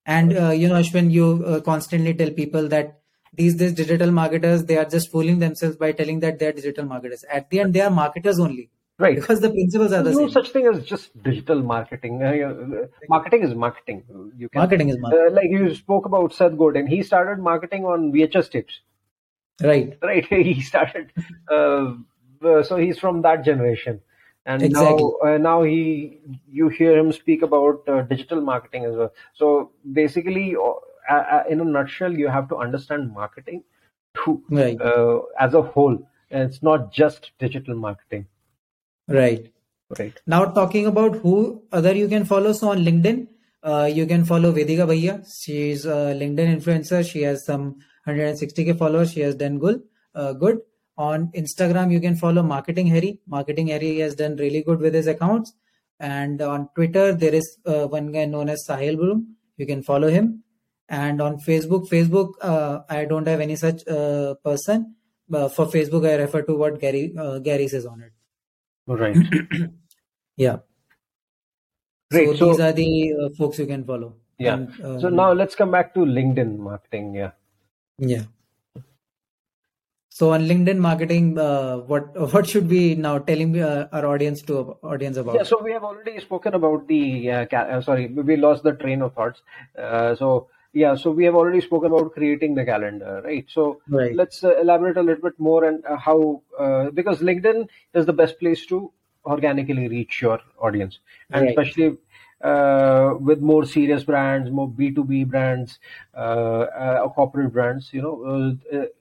[0.05, 2.99] And uh, you know, Ashwin, you uh, constantly tell people that
[3.33, 6.85] these these digital marketers they are just fooling themselves by telling that they are digital
[6.85, 7.25] marketers.
[7.31, 9.15] At the end, they are marketers only right.
[9.15, 10.31] because the principles are the There's no same.
[10.43, 12.21] such thing as just digital marketing.
[12.23, 14.03] Uh, uh, marketing is marketing.
[14.37, 16.87] You can Marketing is marketing, uh, like you spoke about Seth Godin.
[16.87, 18.81] He started marketing on VHS tapes.
[19.63, 19.97] right?
[20.03, 21.11] right he started
[21.51, 21.93] uh,
[22.43, 23.99] uh, so he's from that generation
[24.45, 25.03] and Exactly.
[25.03, 26.19] now uh, now he
[26.51, 31.61] you hear him speak about uh, digital marketing as well so basically uh, uh, in
[31.61, 33.63] a nutshell you have to understand marketing
[34.25, 35.97] to, Right, uh, as a whole
[36.31, 38.27] and it's not just digital marketing
[39.07, 39.51] right.
[39.99, 42.53] right Now talking about who other you can follow.
[42.53, 43.27] So on LinkedIn,
[43.63, 45.25] uh, you can follow Vedika Bhaia.
[45.41, 47.09] She's a LinkedIn influencer.
[47.09, 49.11] She has some 160k followers.
[49.11, 49.81] She has done good.
[50.13, 50.59] Uh, good.
[50.97, 53.19] On Instagram, you can follow Marketing Harry.
[53.27, 55.53] Marketing Harry has done really good with his accounts.
[55.99, 59.35] And on Twitter, there is uh, one guy known as Sahil Bloom.
[59.57, 60.43] You can follow him.
[60.87, 64.95] And on Facebook, Facebook, uh, I don't have any such uh, person.
[65.27, 68.11] But for Facebook, I refer to what Gary uh, Gary says on it.
[68.87, 69.15] Right
[70.37, 70.57] Yeah.
[72.11, 72.27] Great.
[72.29, 74.13] So, So- these are the uh, folks you can follow.
[74.37, 77.31] yeah And, uh, so now let's come back to linkedin marketing yeah
[77.97, 78.23] yeah.
[80.09, 84.59] So on LinkedIn marketing, uh, what what should we now telling uh, our audience to
[84.91, 85.35] audience about?
[85.35, 88.73] Yeah, so we have already spoken about the uh, ca- uh, sorry, we lost the
[88.83, 89.41] train of thoughts.
[89.77, 93.45] Uh, so yeah, so we have already spoken about creating the calendar, right?
[93.49, 94.21] So Right.
[94.21, 98.13] let's uh, elaborate a little bit more and uh, how uh, because LinkedIn is the
[98.13, 98.91] best place to
[99.25, 100.99] organically reach your audience,
[101.33, 101.49] and Right.
[101.49, 101.97] especially
[102.41, 105.79] uh, with more serious brands, more B two B brands,
[106.15, 108.57] uh, uh, corporate brands, you know,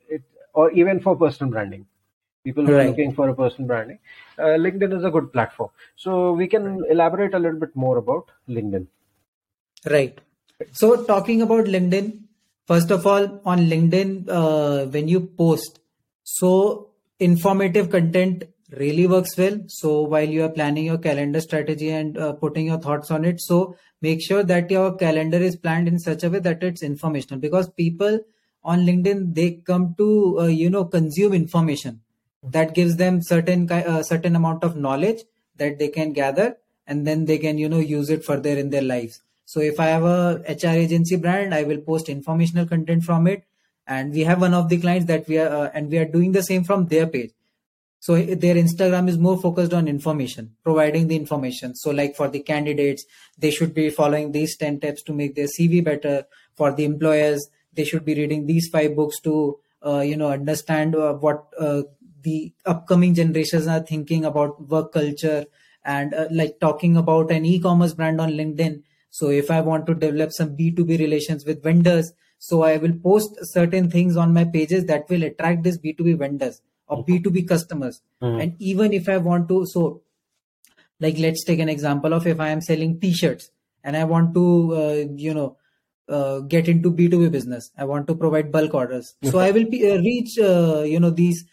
[0.09, 0.23] it
[0.55, 1.87] or even for personal branding.
[2.45, 3.99] People who are looking for a personal branding,
[4.39, 5.71] uh, LinkedIn is a good platform.
[5.97, 8.87] So we can elaborate a little bit more about LinkedIn.
[9.87, 10.21] Right.
[10.73, 12.21] So talking about LinkedIn,
[12.67, 15.81] first of all, on LinkedIn, uh, when you post,
[16.23, 18.45] so informative content
[18.77, 19.59] really works well.
[19.67, 23.41] So while you are planning your calendar strategy and uh, putting your thoughts on it,
[23.41, 27.41] so make sure that your calendar is planned in such a way that it's informational
[27.41, 28.21] because people
[28.63, 32.01] on LinkedIn they come to uh, you know consume information
[32.43, 35.25] that gives them certain uh, certain amount of knowledge
[35.57, 38.83] that they can gather and then they can you know use it further in their
[38.83, 43.27] lives so if i have a hr agency brand i will post informational content from
[43.27, 43.45] it.
[43.87, 46.33] And we have one of the clients that we are uh, and we are doing
[46.33, 47.33] the same from their page.
[48.01, 51.75] So their instagram is more focused on information providing the information.
[51.75, 53.05] So like for the candidates
[53.39, 56.25] they should be following these 10 tips to make their cv better.
[56.57, 60.97] For the employers they should be reading these five books to uh, you know understand
[60.97, 61.83] uh, what uh,
[62.23, 65.45] the upcoming generations are thinking about work culture
[65.85, 68.83] and uh, like talking about an e-commerce brand on linkedin
[69.19, 72.13] so if i want to develop some b2b relations with vendors
[72.51, 76.63] so i will post certain things on my pages that will attract these b2b vendors
[76.89, 78.01] or b2b customers.
[78.23, 78.43] Mhm.
[78.43, 79.85] and even if i want to so
[81.07, 83.51] like let's take an example of if i am selling t-shirts
[83.85, 84.45] and i want to
[84.83, 85.57] uh, you know
[86.09, 89.15] uh, get into b2b business i want to provide bulk orders.
[89.31, 91.45] So i will be, uh, reach uh, you know these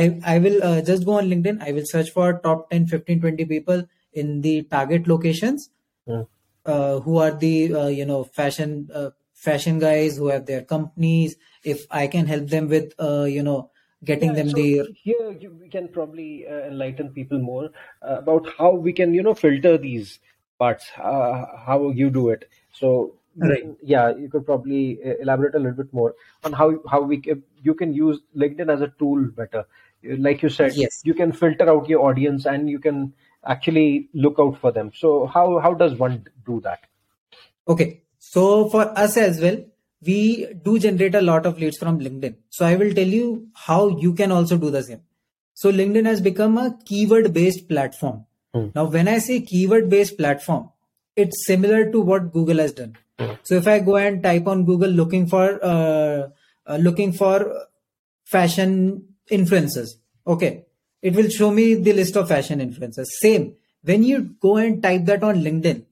[0.00, 1.62] i i will uh, just go on linkedin.
[1.62, 5.70] I will search for top 10 15 20 people in the target locations.
[6.08, 6.26] Mm.
[6.66, 11.36] Uh, who are the uh, you know fashion uh, fashion guys who have their companies
[11.64, 13.70] if i can help them with uh, you know
[14.04, 17.70] getting Yeah, them so the here you, we can probably uh, enlighten people more
[18.02, 20.20] uh, about how we can, you know, filter these
[20.58, 22.48] parts, uh, how you do it.
[22.72, 23.68] So, Right.
[23.82, 27.22] yeah, you could probably elaborate a little bit more on how how we
[27.62, 29.66] you can use LinkedIn as a tool better.
[30.02, 33.14] Like you said, yes you can filter out your audience and you can
[33.46, 34.92] actually look out for them.
[34.94, 36.80] So, how how does one do that?
[37.68, 38.00] Okay.
[38.18, 39.58] So for us as well,
[40.04, 42.36] we do generate a lot of leads from LinkedIn.
[42.50, 45.02] So I will tell you how you can also do the same.
[45.54, 48.24] So LinkedIn has become a keyword based platform.
[48.52, 48.68] Hmm.
[48.74, 50.70] Now, when I say keyword based platform,
[51.16, 52.96] it's similar to what Google has done.
[53.18, 53.32] Hmm.
[53.42, 56.28] So if I go and type on Google looking for uh,
[56.66, 57.66] uh, looking for
[58.24, 59.90] fashion influencers,
[60.26, 60.64] okay,
[61.04, 63.10] it will show me the list of fashion influencers.
[63.20, 63.54] Same.
[63.82, 65.84] When you go and type that on LinkedIn,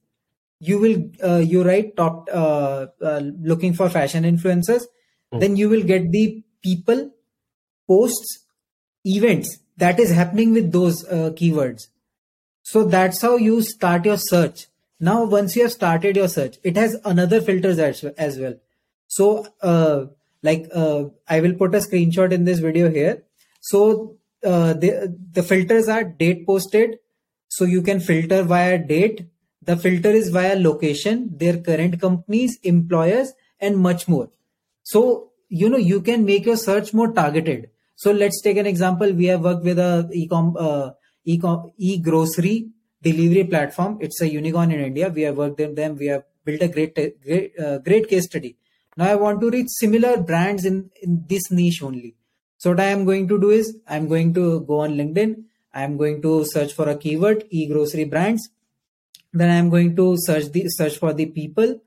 [0.59, 3.21] you will uh, you write top uh, uh,
[3.51, 4.85] looking for fashion influencers.
[5.33, 5.39] Hmm.
[5.43, 7.11] then you will get the people
[7.89, 8.33] posts
[9.13, 11.87] events that is happening with those uh, keywords.
[12.63, 14.67] So that's how you start your search.
[15.01, 18.55] Now once you have started your search it has another filters as, as well.
[19.09, 20.07] So uh,
[20.43, 23.23] like uh, i will put a screenshot in this video here.
[23.61, 26.99] So uh, the the filters are date posted.
[27.49, 29.27] So you can filter via date.
[29.63, 34.31] The filter is via location their current companies employers and much more.
[34.83, 37.71] So you know you can make your search more targeted.
[37.97, 39.13] So let's take an example.
[39.13, 40.91] We have worked with a e-com uh,
[41.25, 42.71] e-com e-grocery
[43.03, 43.99] delivery platform.
[44.01, 45.09] It's a unicorn in india.
[45.09, 45.97] We have worked with them.
[45.97, 48.57] We have built a great great uh, great case study.
[48.97, 52.17] Now i want to reach similar brands in in this niche only
[52.63, 55.33] so what i am going to do is i'm going to go on linkedin.
[55.75, 58.51] I'm going to search for a keyword e-grocery brands.
[59.33, 61.81] Then i'm going to search the search for the people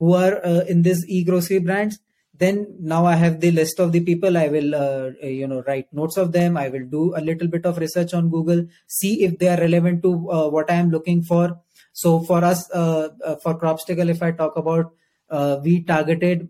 [0.00, 1.98] who are uh, in this e-grocery brands.
[2.38, 4.38] Then now i have the list of the people.
[4.38, 6.56] I will uh, you know write notes of them.
[6.56, 10.02] I will do a little bit of research on google see if they are relevant
[10.02, 11.60] to uh, what i am looking for.
[11.92, 14.92] So for us uh, uh, for Crobstacle if i talk about
[15.30, 16.48] uh, we targeted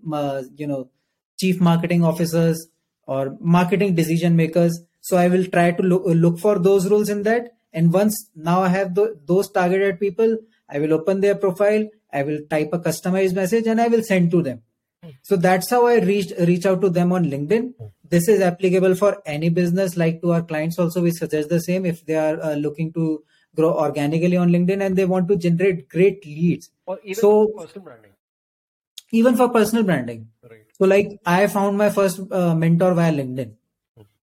[0.56, 0.88] you know
[1.36, 2.68] chief marketing officers
[3.06, 4.78] or marketing decision makers.
[5.00, 7.52] So i will try to look, look for those roles in that.
[7.72, 10.38] And once now i have tho- those targeted people
[10.68, 14.30] i will open their profile i will type a customized message and i will send
[14.32, 14.62] to them.
[15.22, 17.74] So that's how i reach reach out to them on linkedin.
[18.14, 19.96] This is applicable for any business.
[19.96, 21.86] Like to our clients also we suggest the same.
[21.86, 23.22] If they are uh, looking to
[23.54, 26.70] grow organically on linkedin and they want to generate great leads.
[26.86, 28.12] Or even So- personal branding.
[29.12, 30.28] even for personal branding.
[30.50, 30.65] Right.
[30.78, 33.54] So like I found my first uh, mentor via LinkedIn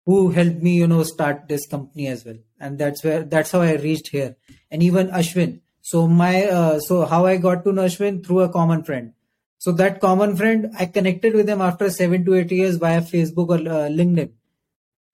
[0.05, 2.37] who helped me, you know, start this company as well.
[2.59, 4.35] And that's where, that's how I reached here.
[4.71, 5.59] And even Ashwin.
[5.81, 9.13] So my, uh, so how I got to know Ashwin through a common friend.
[9.59, 13.49] So that common friend, I connected with them after seven to eight years via Facebook
[13.49, 14.31] or uh, LinkedIn.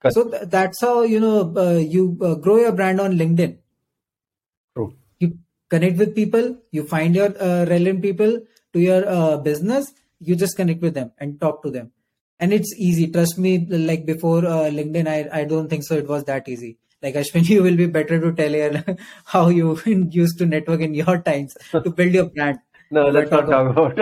[0.01, 0.13] Correct.
[0.13, 3.57] So th- that's how you know uh, you uh, grow your brand on LinkedIn.
[4.73, 4.95] True.
[5.19, 5.37] You
[5.69, 8.39] connect with people, you find your uh, relevant people
[8.71, 11.91] to your uh, business, you just connect with them and talk to them,
[12.39, 13.07] and it's easy.
[13.07, 13.65] Trust me.
[13.69, 15.95] Like before uh, LinkedIn, I I don't think so.
[15.95, 16.77] It was that easy.
[17.01, 18.83] Like Ashwin, you will be better to tell here
[19.25, 22.59] how you used to network in your times to build your brand.
[22.89, 23.97] No, let's not talk about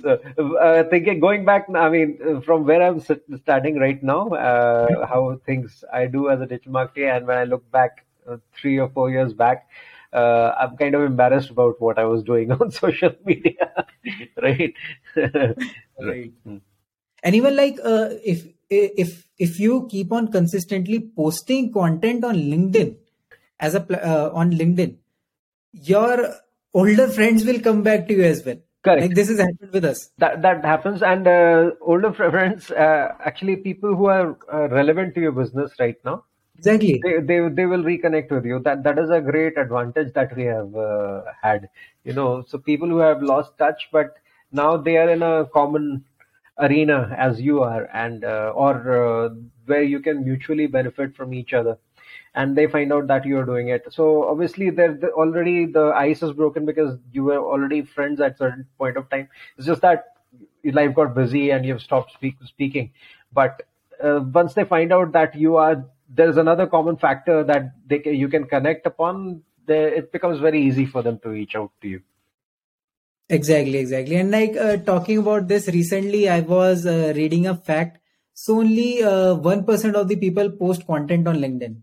[0.00, 5.40] so, uh, thinking, going back, I mean, from where I'm standing right now, uh, how
[5.46, 8.88] things I do as a digital marketer, and when I look back uh, three or
[8.90, 9.68] four years back,
[10.14, 13.86] uh, I'm kind of embarrassed about what I was doing on social media,
[14.42, 14.74] right?
[15.16, 16.32] Right.
[16.46, 16.60] Mm.
[17.22, 22.96] and even like uh, if if if you keep on consistently posting content on linkedin
[23.60, 24.96] as a uh, on linkedin
[25.72, 26.34] your
[26.72, 29.00] older friends will come back to you as well Correct.
[29.02, 33.56] like this has happened with us that that happens and uh, older friends uh, actually
[33.56, 36.24] people who are uh, relevant to your business right now
[36.58, 37.00] exactly.
[37.02, 38.60] They, they they will reconnect with you.
[38.60, 41.68] That that is a great advantage that we have uh, had
[42.04, 42.44] you know.
[42.46, 44.16] So people who have lost touch but
[44.52, 46.04] now they are in a common
[46.58, 48.74] arena as you are and uh, or
[49.26, 49.28] uh,
[49.66, 51.78] where you can mutually benefit from each other.
[52.36, 53.86] And they find out that you are doing it.
[53.92, 58.38] So obviously there the, already the ice is broken because you were already friends at
[58.38, 59.28] certain point of time.
[59.56, 60.04] It's just that
[60.62, 62.92] your life got busy and you've stopped speak, speaking.
[63.32, 63.62] But
[64.02, 68.14] uh, once they find out that you are there's another common factor that they can,
[68.14, 71.88] you can connect upon they, it becomes very easy for them to reach out to
[71.88, 72.00] you
[73.28, 77.98] exactly exactly and like uh, talking about this recently i was uh, reading a fact
[78.34, 81.76] so only uh, 1% of the people post content on linkedin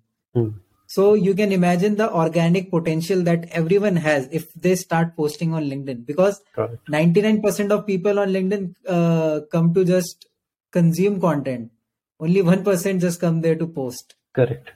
[0.92, 5.64] So you can imagine the organic potential that everyone has if they start posting on
[5.64, 6.86] LinkedIn because Correct.
[6.90, 10.26] 99% of people on LinkedIn uh, come to just
[10.70, 11.72] consume content.
[12.20, 14.16] Only 1% just come there to post.
[14.34, 14.72] Correct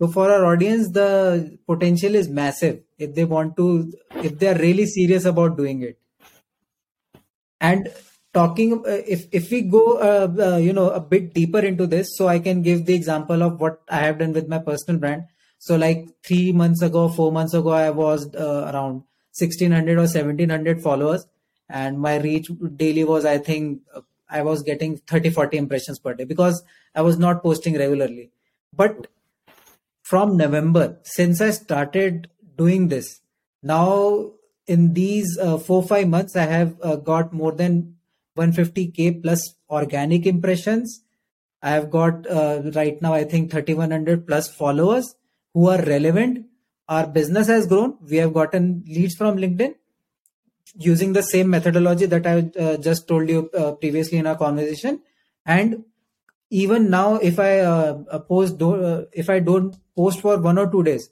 [0.00, 3.92] So for our audience, the potential is massive if they want to,
[4.28, 5.98] if they are really serious about doing it.
[7.60, 7.90] And
[8.32, 12.16] talking, uh, if if we go, uh, uh, you know, a bit deeper into this,
[12.16, 15.24] so I can give the example of what I have done with my personal brand.
[15.58, 19.04] So like three months ago, four months ago, I was uh, around
[19.36, 21.26] 1600 or 1700 followers,
[21.68, 24.00] and my reach daily was, I think, uh,
[24.30, 26.62] I was getting 30, 40 impressions per day because
[26.94, 28.30] I was not posting regularly.
[28.74, 29.08] But
[30.02, 33.20] from November, since I started doing this,
[33.62, 34.32] now
[34.66, 37.96] in these uh, four five months, I have uh, got more than
[38.38, 41.02] 150k plus organic impressions.
[41.62, 45.14] I have got uh, right now, I think 3100 plus followers
[45.52, 46.46] who are relevant.
[46.88, 47.98] Our business has grown.
[48.08, 49.74] We have gotten leads from LinkedIn
[50.76, 55.00] using the same methodology that I uh, just told you uh, previously in our conversation.
[55.44, 55.84] And
[56.50, 60.58] even now, if I uh, uh, post, do, uh, if I don't post for one
[60.58, 61.08] or two days,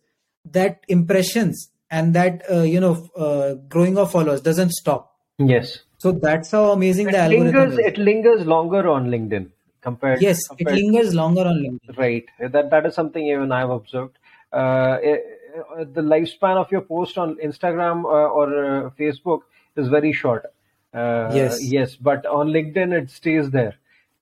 [0.50, 5.14] that impressions and that uh, you know uh, growing of followers doesn't stop.
[5.38, 7.86] yes So that's how amazing it the algorithm lingers is.
[7.86, 11.96] it lingers longer on linkedin compared yes, it compared lingers longer on LinkedIn.
[11.96, 12.26] Right.
[12.38, 14.18] That that is something even I've observed.
[14.52, 19.40] Uh, eh, eh, the lifespan of your post on Instagram uh, or uh, Facebook
[19.76, 20.46] is very short.
[20.94, 21.62] Uh, Yes.
[21.64, 23.74] Yes, but on LinkedIn it stays there,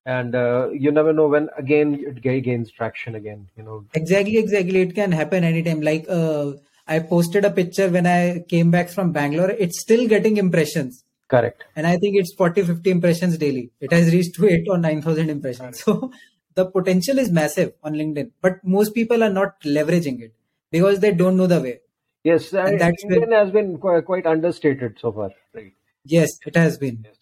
[0.06, 3.48] and uh, you never know when again it gains traction again.
[3.56, 3.84] You know.
[3.92, 4.80] Exactly, exactly.
[4.80, 5.82] It can happen anytime.
[5.82, 6.52] Like uh,
[6.86, 9.50] I posted a picture when I came back from Bangalore.
[9.50, 11.02] It's still getting impressions.
[11.28, 11.64] Correct.
[11.74, 13.70] and I think it's 40 50 impressions daily.
[13.80, 15.82] It has reached to 8 or 9,000 impressions.
[15.82, 16.12] So
[16.54, 20.34] the potential is massive on LinkedIn, but most people are not leveraging it
[20.70, 21.80] because they don't know the way.
[22.22, 25.30] Yes, And that's LinkedIn has been quite, quite understated so far.
[25.52, 25.74] Right.
[26.04, 27.00] Yes, it has been.
[27.04, 27.16] Yes.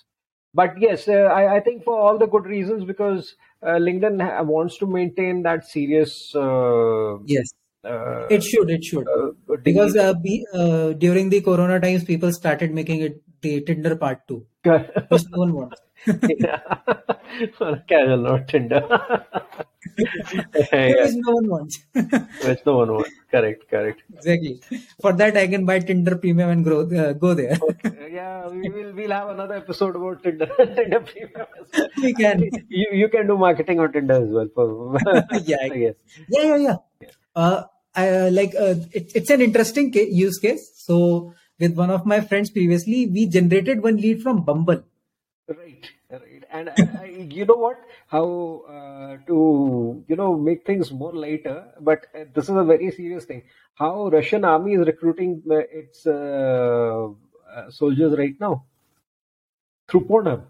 [0.55, 4.43] But yes, uh, I, I think for all the good reasons because uh, LinkedIn ha-
[4.43, 6.35] wants to maintain that serious.
[6.35, 7.53] Uh, Yes,
[7.85, 8.71] uh, it should.
[8.71, 9.07] It should.
[9.63, 14.27] Because uh, be, uh, during the Corona times, people started making it the Tinder part
[14.29, 15.81] two, no one wants.
[16.07, 16.61] yeah.
[17.89, 18.83] casual, not Tinder.
[19.97, 21.79] yeah, Which no one wants.
[21.95, 23.11] which no one wants.
[23.31, 24.03] Correct, correct.
[24.15, 24.61] exactly.
[25.01, 27.59] For that, I can buy Tinder Premium and grow, uh, go there.
[27.85, 30.47] Uh, yeah, we will we'll have another episode about Tinder.
[30.57, 31.47] Tinder Premium.
[32.03, 32.43] we can.
[32.69, 34.49] You you can do marketing on Tinder as well.
[34.55, 34.99] For,
[35.45, 35.65] Yeah.
[35.85, 35.95] yes.
[36.29, 36.77] yeah yeah yeah
[37.37, 37.63] uh,
[37.95, 42.07] I, uh, like uh, it, it's an interesting ca- use case so with one of
[42.07, 44.85] my friends previously we generated one lead from bumble
[45.49, 46.45] Right, right.
[46.51, 47.79] and I, I, you know what?
[48.07, 48.27] How
[48.77, 53.25] uh, to you know make things more lighter, but uh, this is a very serious
[53.27, 53.43] thing.
[53.75, 57.09] How Russian army is recruiting uh, its uh,
[57.55, 58.65] uh, soldiers right now
[59.89, 60.45] through Pornhub.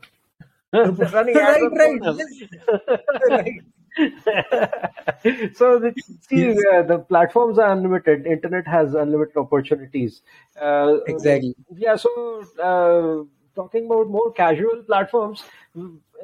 [1.12, 2.18] Running right, right, Pornhub.
[2.18, 2.28] yes,
[3.30, 3.62] right.
[5.54, 8.26] so the, see Yes, uh, the platforms are unlimited.
[8.26, 10.22] Internet has unlimited opportunities.
[10.60, 11.54] Uh, exactly.
[11.76, 13.24] yeah so uh,
[13.54, 15.42] talking about more casual platforms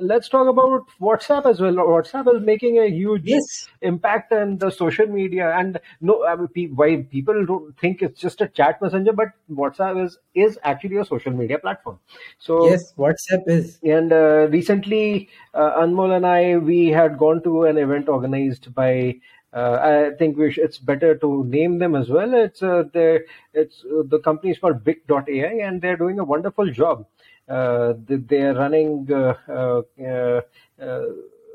[0.00, 4.70] let's talk about whatsapp as well whatsapp is making a huge Yes, impact on the
[4.70, 8.80] social media and no I mean, pe- why people don't think it's just a chat
[8.82, 11.98] messenger but whatsapp is is actually a social media platform
[12.38, 13.80] so yes, WhatsApp is.
[13.82, 19.16] and uh, recently, uh, Anmol and I, we had gone to an event organized by.
[19.52, 22.34] Uh, I think we sh- it's better to name them as well.
[22.34, 26.70] It's uh, the it's uh, the company is called Big.ai, and they're doing a wonderful
[26.70, 27.06] job.
[27.50, 29.08] Uh, they, they're running.
[29.12, 30.42] Uh, uh, uh,
[30.82, 31.02] uh,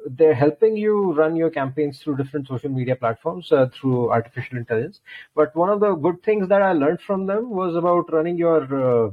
[0.09, 5.01] they're helping you run your campaigns through different social media platforms uh, through artificial intelligence.
[5.35, 8.61] But one of the good things that I learned from them was about running your
[9.09, 9.11] uh,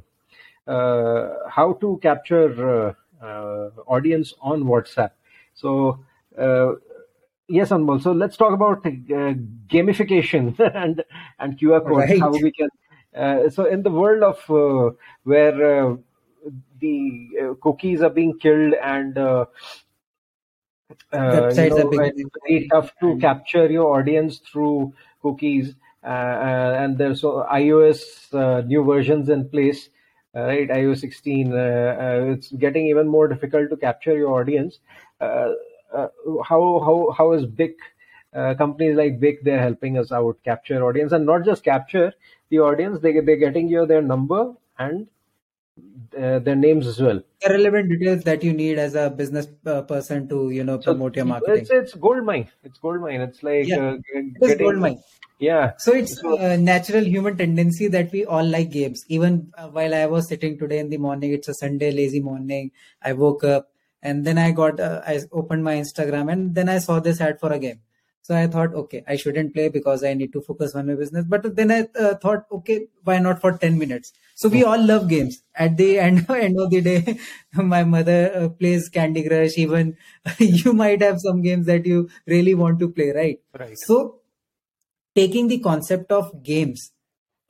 [0.70, 5.12] uh, how to capture uh, uh, audience on WhatsApp.
[5.54, 6.04] So
[6.38, 6.72] uh,
[7.48, 8.02] yes, Anmol.
[8.02, 8.90] So let's talk about uh,
[9.68, 11.04] gamification and
[11.38, 12.12] and QR codes.
[12.12, 12.18] Right.
[12.18, 12.68] How we can.
[13.16, 15.96] Uh, so in the world of uh, where uh,
[16.82, 19.46] the uh, cookies are being killed and uh,
[21.12, 25.74] uh, you know it's very tough to and capture your audience through cookies
[26.04, 28.02] uh, uh, and there's so iOS
[28.34, 29.90] uh, new versions in place
[30.36, 30.68] uh, right?
[30.70, 34.80] iOS 16 uh, uh, it's getting even more difficult to capture your audience.
[35.20, 35.52] Uh,
[35.94, 36.08] uh,
[36.48, 37.74] how how how is big
[38.34, 42.12] uh, companies like big they're helping us out capture audience and not just capture
[42.50, 45.06] the audience they they're getting you their number and
[46.14, 49.82] uh, their names as well the relevant details that you need as a business uh,
[49.82, 51.70] person to, you know, so promote your it's marketing.
[51.70, 55.02] it's gold mine it's gold mine it's like Yeah, uh, it is gold mine.
[55.38, 59.04] yeah So it's so a natural human tendency that we all like games.
[59.08, 62.72] Even uh, while I was sitting today in the morning, it's a Sunday lazy morning.
[63.02, 66.78] I woke up and then I got uh, I opened my Instagram and then I
[66.78, 67.80] saw this ad for a game.
[68.24, 71.24] So I thought, okay, I shouldn't play because I need to focus on my business.
[71.28, 74.12] But then I uh, thought, okay, why not for 10 minutes?
[74.36, 75.42] So we all love games.
[75.56, 77.18] At the end, end of the day,
[77.54, 79.58] my mother uh, plays Candy Crush.
[79.58, 79.96] Even
[80.38, 83.40] you might have some games that you really want to play, right?
[83.58, 84.20] right So
[85.14, 86.92] taking the concept of games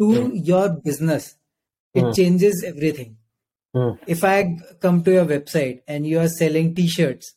[0.00, 1.36] to your business,
[1.94, 2.12] it Hmm.
[2.12, 3.16] changes everything.
[3.74, 3.90] Hmm.
[4.06, 7.34] If I come to your website and you are selling t-shirts,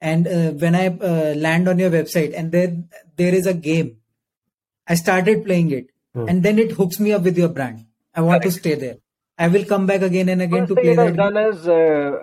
[0.00, 2.76] and uh, when I uh, land on your website and there
[3.16, 3.96] there is a game,
[4.88, 6.24] I started playing it, Hmm.
[6.28, 7.86] and then it hooks me up with your brand.
[8.14, 8.96] I want to stay there.
[9.38, 11.16] I will come back again and again First to play it that game.
[11.16, 11.74] done is uh,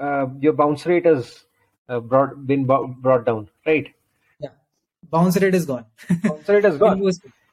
[0.08, 1.46] uh, your bounce rate has
[1.88, 3.88] uh, brought been brought down, right?
[4.40, 4.50] Yeah,
[5.10, 5.86] bounce rate is gone.
[6.24, 7.02] Bounce rate is gone.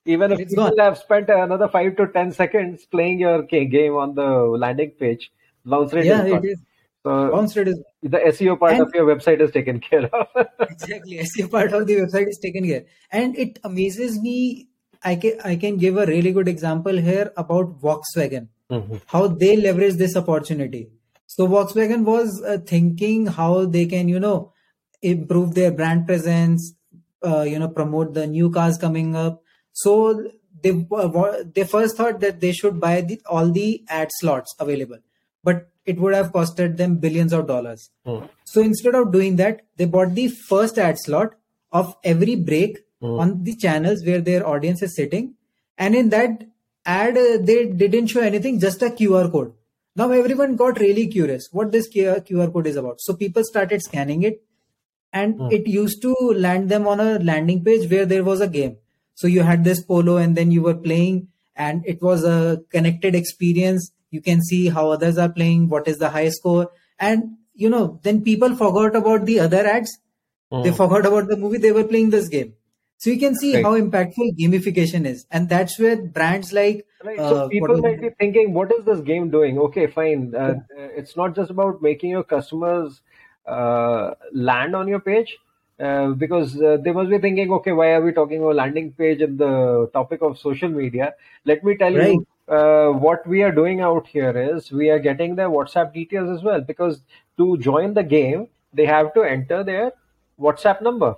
[0.06, 0.78] Even if it's people gone.
[0.86, 4.28] have spent another five to ten seconds playing your game on the
[4.64, 5.30] landing page,
[5.64, 6.46] bounce rate is Yeah, it gone.
[6.46, 6.58] is.
[7.04, 10.26] So rate is the SEO part And of your website is taken care of.
[10.70, 11.18] Exactly.
[11.18, 12.86] SEO part of the website is taken here.
[13.10, 14.68] And it amazes me.
[15.02, 19.02] I can, I can give a really good example here about Volkswagen, Mhm.
[19.06, 20.88] how they leverage this opportunity.
[21.26, 24.54] So Volkswagen was uh, thinking how they can, you know,
[25.02, 26.74] improve their brand presence,
[27.26, 29.42] uh, you know, promote the new cars coming up.
[29.72, 30.26] So
[30.62, 34.98] they uh, they first thought that they should buy the, all the ad slots available,
[35.42, 37.90] but it would have costed them billions of dollars.
[38.06, 38.24] Hmm.
[38.44, 41.34] So instead of doing that, they bought the first ad slot
[41.72, 43.18] of every break Hmm.
[43.22, 45.34] on the channels where their audience is sitting.
[45.76, 46.44] And in that
[46.86, 49.52] ad, uh, they didn't show anything, just a QR code.
[49.96, 53.00] Now everyone got really curious what this QR code is about.
[53.00, 54.42] So people started scanning it
[55.12, 55.48] and Hmm.
[55.50, 56.14] it used to
[56.46, 58.76] land them on a landing page where there was a game.
[59.14, 63.14] So you had this polo and then you were playing and it was a connected
[63.14, 63.92] experience.
[64.14, 66.70] You can see how others are playing, what is the high score.
[66.98, 69.96] And you know, then people forgot about the other ads.
[70.62, 70.76] They Hmm.
[70.82, 71.58] forgot about the movie.
[71.58, 72.54] They were playing this game.
[72.98, 73.64] So you can see Right.
[73.64, 75.26] how impactful gamification is.
[75.30, 77.18] And that's where brands like, Right.
[77.26, 79.58] So uh, people might be thinking, what is this game doing?
[79.58, 80.34] Okay, fine.
[80.34, 80.86] Uh, Yeah.
[81.00, 83.02] it's not just about making your customers
[83.46, 85.36] uh, land on your page.
[85.78, 89.20] Uh, because uh, they must be thinking, okay, why are we talking about landing page
[89.20, 91.14] in the topic of social media?
[91.44, 92.20] Let me tell Right.
[92.20, 96.30] you, uh, what we are doing out here is we are getting their WhatsApp details
[96.30, 96.60] as well.
[96.60, 97.00] Because
[97.38, 99.92] to join the game, they have to enter their
[100.38, 101.14] WhatsApp number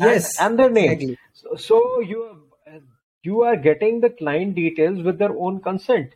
[0.00, 0.90] and Yes, and their name.
[0.90, 1.18] exactly.
[1.32, 2.22] So, so you
[2.66, 2.80] are,
[3.22, 6.14] you are getting the client details with their own consent.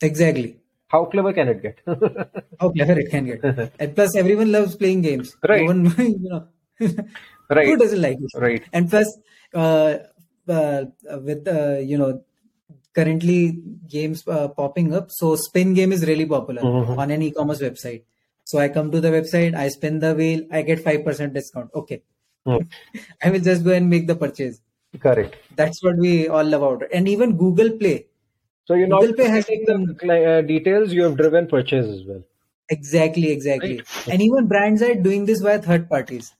[0.00, 0.56] Exactly.
[0.88, 1.80] how clever can it get?
[2.60, 3.72] how clever it can get.
[3.78, 5.36] And plus, everyone loves playing games.
[5.46, 5.60] Right.
[5.62, 6.48] No one, you know,
[7.50, 7.66] right.
[7.66, 8.30] who doesn't like it?
[8.38, 8.64] Right.
[8.72, 9.18] And plus,
[9.54, 9.98] uh,
[10.48, 10.84] uh,
[11.22, 12.22] with uh, you know,
[12.98, 13.40] currently
[13.96, 15.10] games uh, popping up.
[15.16, 16.98] So spin game is really popular Mhm.
[17.04, 18.02] on an e-commerce website.
[18.52, 21.70] So I come to the website, I spin the wheel, I get five percent discount.
[21.82, 22.00] Okay,
[22.46, 22.62] Hmm.
[23.22, 24.60] I will just go and make the purchase.
[25.06, 25.34] Correct.
[25.56, 26.94] That's what we all love about it.
[27.00, 27.96] And even Google Play,
[28.68, 32.00] So you're not Google Pay has taking the uh, details, you have driven purchase as
[32.12, 32.22] well.
[32.76, 33.76] exactly, exactly.
[33.76, 34.08] Right.
[34.14, 36.32] And even brands are doing this via third parties.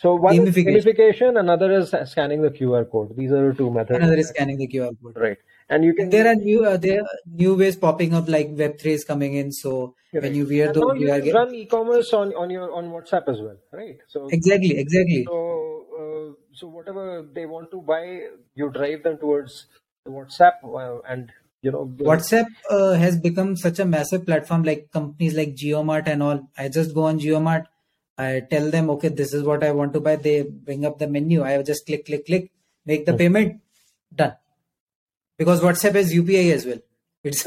[0.00, 0.82] So one is Gamification.
[0.82, 3.14] gamification, another is scanning the QR code.
[3.18, 3.98] These are the two methods.
[3.98, 5.14] Another is scanning the QR code.
[5.14, 5.36] Right.
[5.68, 8.78] And you can there are new uh, there are new ways popping up like Web
[8.80, 9.52] three is coming in.
[9.52, 13.28] So when you wear those, you can get- run e-commerce on, on your on WhatsApp
[13.28, 13.98] as well, right?
[14.08, 15.24] So exactly, exactly.
[15.28, 18.04] so uh, so whatever they want to buy,
[18.54, 19.66] you drive them towards
[20.08, 21.30] WhatsApp, uh, and
[21.60, 24.62] you know WhatsApp uh, has become such a massive platform.
[24.62, 26.48] Like companies like JioMart and all.
[26.56, 27.66] I just go on JioMart.
[28.20, 30.16] I tell them, okay, this is what I want to buy.
[30.16, 31.42] They bring up the menu.
[31.42, 32.50] I just click, click, click,
[32.84, 33.18] make the hmm.
[33.18, 33.60] payment,
[34.14, 34.34] done.
[35.38, 36.82] Because WhatsApp has UPI as well.
[37.22, 37.46] It's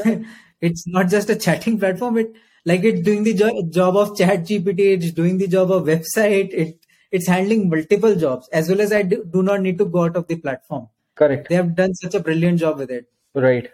[0.60, 2.18] it's not just a chatting platform.
[2.18, 2.32] It
[2.64, 4.80] like it's doing the jo- job of Chat GPT.
[4.96, 6.52] It's doing the job of website.
[6.64, 6.78] It
[7.10, 10.16] it's handling multiple jobs as well as I do, do not need to go out
[10.16, 10.88] of the platform.
[11.14, 13.06] correct, They have done such a brilliant job with it.
[13.34, 13.70] right?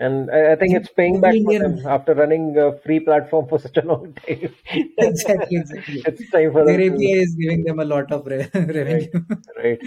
[0.00, 3.76] And I, think it's paying back for them after running a free platform for such
[3.76, 4.52] a long time.
[4.98, 6.02] Exactly, exactly.
[6.04, 9.08] it's time for Their them API is giving them a lot of re- revenue.
[9.12, 9.78] right, right.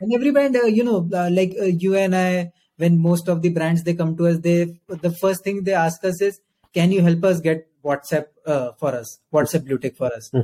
[0.00, 3.42] and every brand, uh, you know, uh, like uh, you and I, when most of
[3.42, 6.40] the brands they come to us, they the first thing they ask us is,
[6.72, 9.18] "Can you help us get WhatsApp uh, for us?
[9.32, 10.30] WhatsApp Blue Tick for us?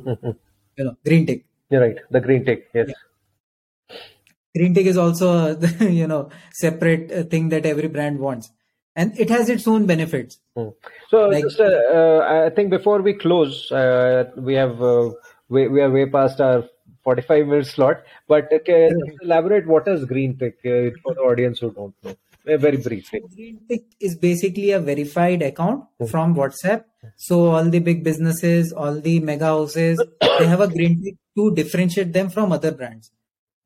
[0.79, 1.45] You know, Green Tick.
[1.69, 1.99] You're right.
[2.11, 2.91] The green tick, yes.
[4.55, 8.51] Green Tick is also a you know separate uh, thing that every brand wants,
[8.97, 10.39] and it has its own benefits.
[10.57, 10.69] Hmm.
[11.09, 15.11] So Like- just, uh, uh, I think before we close, uh, we have uh,
[15.49, 16.65] we, we are way past our
[17.05, 18.03] 45 minute slot.
[18.29, 21.95] But uh, can you elaborate what is green tick uh, for the audience who don't
[22.03, 22.17] know?
[22.45, 23.23] Very briefly.
[23.35, 26.85] Green Tick is basically a verified account from WhatsApp.
[27.17, 31.55] So all the big businesses, all the mega houses, they have a green tick to
[31.55, 33.13] differentiate them from other brands.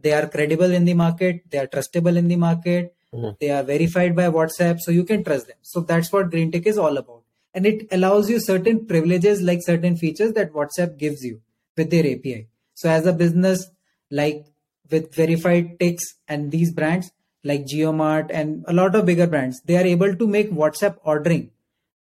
[0.00, 3.36] They are credible in the market, they are trustable in the market, Mhm.
[3.40, 5.56] they are verified by WhatsApp, so you can trust them.
[5.62, 7.22] So that's what green tick is all about.
[7.54, 11.40] And it allows you certain privileges like certain features that WhatsApp gives you
[11.76, 12.48] with their API.
[12.74, 13.70] So as a business,
[14.10, 14.44] like
[14.90, 17.10] with verified ticks and these brands
[17.44, 21.50] like JioMart and a lot of bigger brands, they are able to make WhatsApp ordering.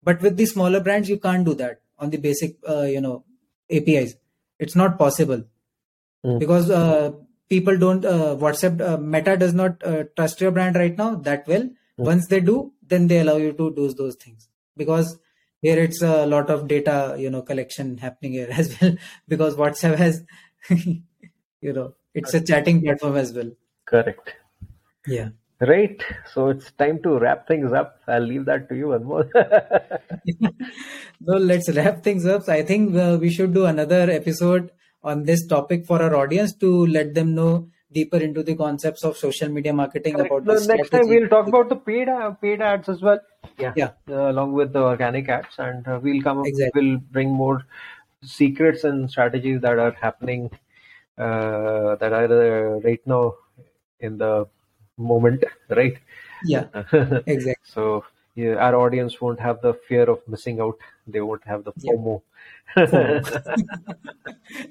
[0.03, 3.25] But with the smaller brands, you can't do that on the basic, uh, you know,
[3.71, 4.15] APIs.
[4.59, 5.45] It's not possible
[6.25, 6.39] Mm.
[6.39, 7.13] because uh,
[7.55, 8.05] people don't.
[8.05, 11.69] Uh, WhatsApp uh, Meta does not uh, trust your brand right now that well.
[11.97, 15.17] Once they do, then they allow you to do those things because
[15.65, 18.97] here it's a lot of data, you know, collection happening here as well.
[19.29, 20.23] Because WhatsApp has,
[20.69, 23.51] you know, it's a chatting platform as well.
[23.87, 24.35] Correct.
[25.07, 25.29] Yeah.
[25.61, 26.03] Right.
[26.33, 28.01] So it's time to wrap things up.
[28.09, 29.31] I'll leave that to you one more.
[31.21, 32.49] no, let's wrap things up.
[32.49, 34.71] I think uh, we should do another episode
[35.05, 39.17] on this topic for our audience to let them know deeper into the concepts of
[39.17, 42.61] social media marketing about The this next time we'll talk about the paid uh, paid
[42.61, 43.21] ads as well.
[43.59, 43.73] Yeah.
[43.77, 43.91] Yeah.
[44.11, 46.41] Uh, along with the organic ads, and uh, we'll come.
[46.41, 46.83] up Exactly.
[46.83, 47.65] We'll bring more
[48.23, 50.51] secrets and strategies that are happening
[51.19, 53.35] uh, that are uh, right now
[54.01, 54.47] in the
[54.97, 55.99] moment, right?
[56.45, 56.67] Yeah,
[57.27, 57.55] exactly.
[57.65, 60.79] so yeah, our audience won't have the fear of missing out.
[61.07, 61.93] They won't have the Yeah.
[61.93, 62.23] FOMO.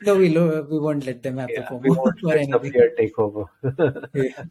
[0.06, 2.36] No, we lo- we won't let them have Yeah, the we FOMO won't or let
[2.50, 2.72] the anything.
[2.74, 3.46] fear take over.
[4.14, 4.44] Yeah.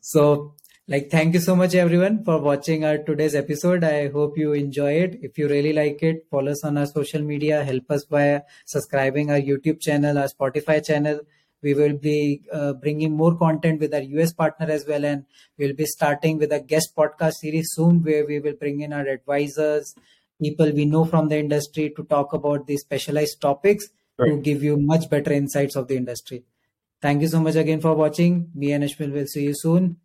[0.00, 0.54] so,
[0.88, 3.84] like, thank you so much, everyone, for watching our today's episode.
[3.84, 5.18] I hope you enjoy it.
[5.22, 7.62] If you really like it, follow us on our social media.
[7.64, 11.20] Help us by subscribing our YouTube channel, our Spotify channel.
[11.62, 15.26] We will be uh, bringing more content with our US partner as well, and
[15.58, 19.06] we'll be starting with a guest podcast series soon, where we will bring in our
[19.06, 19.94] advisors,
[20.42, 23.88] people we know from the industry, to talk about these specialized topics
[24.18, 26.44] to give you much better insights of the industry.
[27.00, 28.50] Thank you so much again for watching.
[28.54, 29.96] Me and Ashwin will see you soon.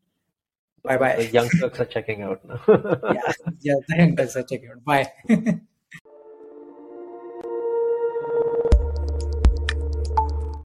[0.83, 1.29] Bye bye.
[1.33, 2.61] young Turks are checking out now.
[3.13, 4.33] yeah, yeah, thanks.
[4.33, 4.83] Check it out.
[4.85, 5.11] Bye.